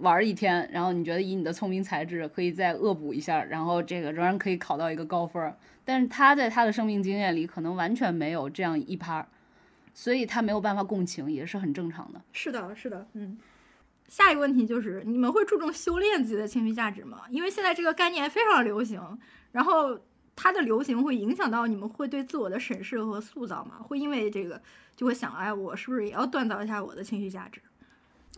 [0.00, 5.54] 玩一天，然后你觉得以你的聪明才智可以再恶补一下，然后这个仍然可以考到一个高分。
[5.84, 9.26] 但是他在他的生命经验里可能完全没有这样一趴，
[9.92, 12.20] 所以他没有办法共情，也是很正常的。
[12.32, 13.36] 是的，是的，嗯。
[14.08, 17.22] 下一个问题就是，你们会注重修炼自己的情绪价值吗？
[17.30, 19.00] 因为现在这个概念非常流行，
[19.52, 19.98] 然后
[20.36, 23.76] 它的流行会影响到你们会对自我的审视和塑造吗？
[23.80, 24.60] 会因为这个
[24.94, 27.60] 就会想，哎，我是不是也要锻造一下我的情绪价值？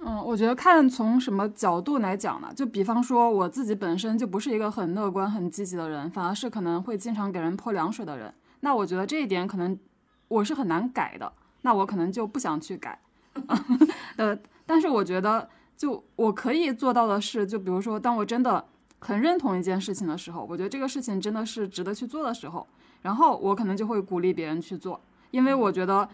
[0.04, 2.52] 嗯，我觉得看从什么角度来讲呢？
[2.54, 8.32] 就比方说我自己本身就不是一个很乐观、很积极的人，反而是可能会经常给人泼凉水的人。
[8.60, 9.78] 那我觉得这一点可能
[10.28, 13.00] 我是很难改的，那我可能就不想去改。
[14.16, 18.64] 呃，但是我觉得就我可以做到的是，就比如说，当我真的
[18.98, 22.66] 很认同一件事情的时候，我觉得这个事情真的是值得去做的时候，
[23.02, 25.00] 然后我可能就会鼓励别人去做，
[25.30, 26.08] 因为我觉得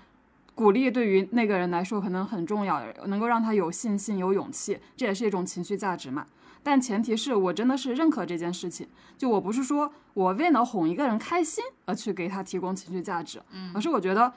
[0.54, 6.26] 鼓励对于那个人来说可能很重要，能够让他有信心、有勇气，这也是一种情绪价值嘛。
[6.64, 8.86] 但前提是我真的是认可这件事情，
[9.16, 13.42] 就我不是说我为了哄一个人开心而去给他提供情绪价值，
[13.74, 14.32] 而是我觉得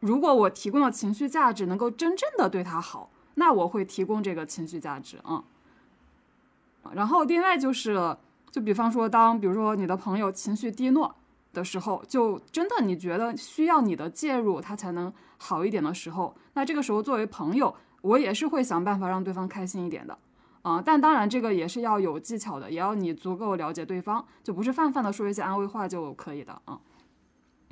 [0.00, 5.42] 如果我提供的情绪价值能够真正的对他好，那我会提供这个情绪价值啊。
[6.92, 8.16] 然后另外就是，
[8.50, 11.14] 就比方说，当比如说你的朋友情绪低落
[11.52, 20.18] 的时候，就真的你觉得需要你的介入，他才能好一点的时候，那这个时候作为朋友，我也是会想办法让对方开心一点的。
[20.62, 26.80] 啊、但当然这个也是要有技巧的，也要你足够了解对方，就不是泛泛的说一些安慰话就可以的啊。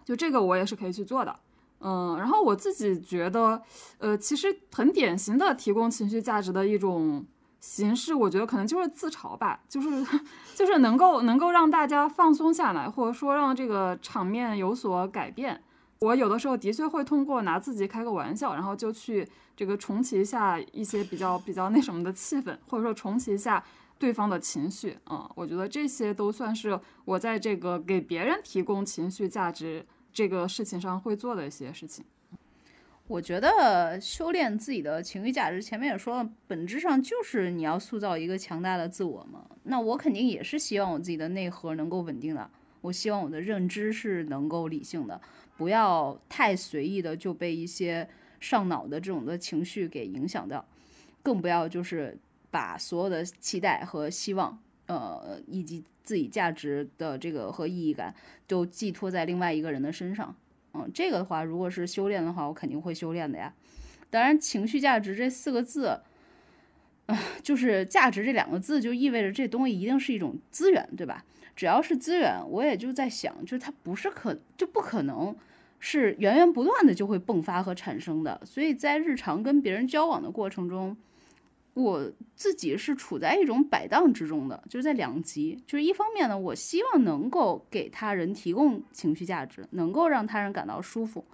[0.04, 1.34] 就这个我也是可以去做的。
[1.82, 3.60] 嗯，然后我自己觉得，
[3.98, 7.24] 呃，其实很典型的提供情绪价值的一种
[7.60, 9.88] 形式，我觉得可能就是自嘲吧，就是
[10.54, 15.62] 就是能够能够让大家放松下来，或者说让这个场面有所改变。
[16.00, 19.24] 我有的时候的确会通过拿自己开个玩笑，然后就去
[19.56, 23.62] 这个重启一下一些比较比较那什么的气氛，或者说重启一下
[24.00, 24.98] 对方的情绪。
[25.08, 32.04] 嗯，我觉得这些都算是我在这个给别人提供情绪价值这个事情上会做的一些事情。
[33.08, 39.44] 我觉得修炼自己的情绪价值，前面也说了，本质上就是你要塑造一个强大的自我嘛。
[39.64, 42.48] 那我肯定也是希望我自己的内核能够稳定的，
[42.80, 45.20] 我希望我的认知是能够理性的，
[45.56, 48.08] 不要太随意的就被一些
[48.40, 50.64] 上脑的这种的情绪给影响掉，
[51.22, 52.16] 更不要就是
[52.50, 54.58] 把所有的期待和希望，
[54.96, 58.14] 呃，以及自己价值的这个和意义感
[58.46, 60.34] 都寄托在另外一个人的身上。
[60.74, 63.52] 嗯，这个的话，如果是修炼的话，我肯定会修炼的呀。
[64.08, 66.00] 当然，情绪价值这四个字，
[67.06, 71.24] 啊、就是价值这两个字，就意味着这东西一定是一种资源，对吧？
[71.54, 75.36] 只要是资源，我也就在想，就是它不是可就不可能
[75.78, 78.40] 是源源不断的就会迸发和产生的。
[78.44, 80.96] 所以在日常跟别人交往的过程中，
[81.74, 85.58] 我自己是处在一种摆荡之中的，就是在两极。
[85.66, 91.24] 就是一方面呢，我希望能够给他人提供情绪价值，能够让他人感到舒服。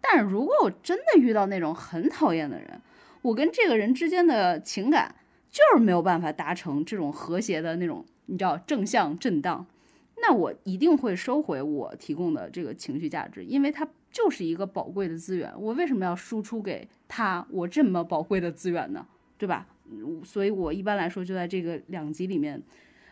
[0.00, 2.80] 但如果我真的遇到那种很讨厌的人，
[3.22, 5.14] 我跟这个人之间的情感
[5.50, 9.66] 就是没有办法达成这种和谐的那种，你知道正向震荡，
[10.20, 15.50] 那我一定会收回我提供的这个情绪价值，因为它就是一个宝贵的资源。
[15.58, 19.06] 我为什么要输出给他我这么宝贵的资源呢？
[19.38, 19.66] 对吧？
[20.24, 22.62] 所以我一般来说就在这个两极里面，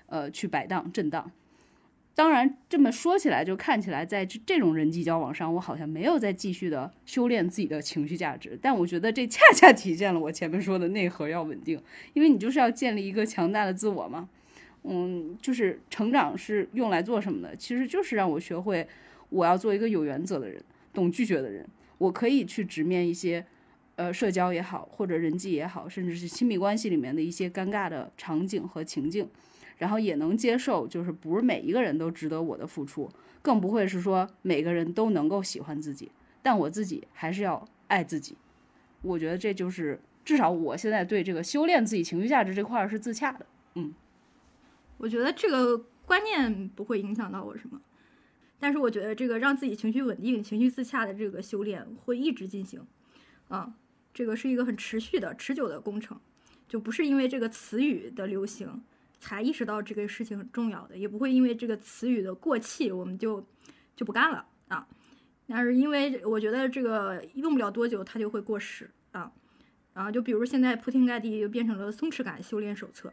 [0.07, 1.31] 呃，去摆荡震荡。
[2.17, 8.57] 当然，这么说起来，就看起来在这这种人际交往上，我好像没有再继续的修炼自己的情绪价值。
[8.63, 14.29] 但我觉得这恰恰体现了我前面说的内核要稳定，因为你就是要建立一个强大的自我嘛。
[14.85, 17.57] 嗯，就是成长是用来做什么的？
[17.57, 18.87] 其实就是让我学会，
[19.31, 20.63] 我要做一个有原则的人，
[20.93, 21.67] 懂拒绝的人。
[21.99, 23.45] 我可以去直面一些，
[23.97, 29.29] 呃，社交也好，或者人际也好，甚至是亲密关系里面的一些尴尬的场景和情境。
[29.77, 33.11] 然后也能接受，就是不是每一个人都值得我的付出，
[33.43, 38.37] 更不会是说每个人都能够喜欢自己，但我自己还是要爱自己。
[39.03, 43.45] 我觉得这就是至少我现在对这个修炼自己情绪价值这块儿是自洽的。
[43.75, 43.93] 嗯
[44.99, 45.77] 我觉得这个
[46.07, 47.81] 观念不会影响到我什么，
[48.61, 52.81] 但是我觉得这个让自己情绪稳定、情绪自洽的这个修炼会一直进行，
[53.49, 53.75] 啊，
[54.15, 56.19] 这个是一个很持续的、持久的工程，
[56.67, 58.83] 就不是因为这个词语的流行
[59.19, 63.45] 才意识到这个事情很重要的，也不会因为这个词语的过气我们就
[63.97, 64.87] 就不干了啊，
[65.49, 69.33] 但是因为我觉得这个用不了多久它就会过时啊，
[69.93, 73.13] 然啊，就比如现在铺天盖地就变成了松弛感修炼手册。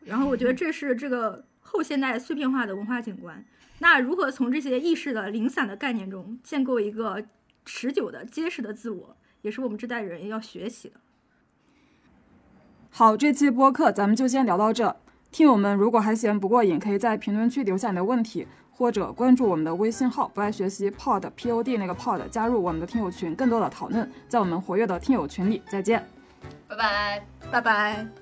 [0.00, 3.44] 然后我觉得 这是这个后现代碎片化的文化景观。
[3.80, 7.26] 那如何从这些意识的零散的概念中建构一个
[7.64, 10.94] 持久的、结实的自我，也是我们这代人要学习的。
[12.90, 14.96] 好，这期播客咱们就先聊到这。
[15.30, 25.62] 听友们如果还嫌不过瘾，可以在评论区留下你的问题，或者关注我们的微信号“不爱学习 pod p o d” 那个 pod，加入我们的听友群，更多的讨论，在我们活跃的听友群里。
[25.70, 26.04] 再见。
[26.66, 27.22] 拜拜。
[27.52, 28.19] 拜拜。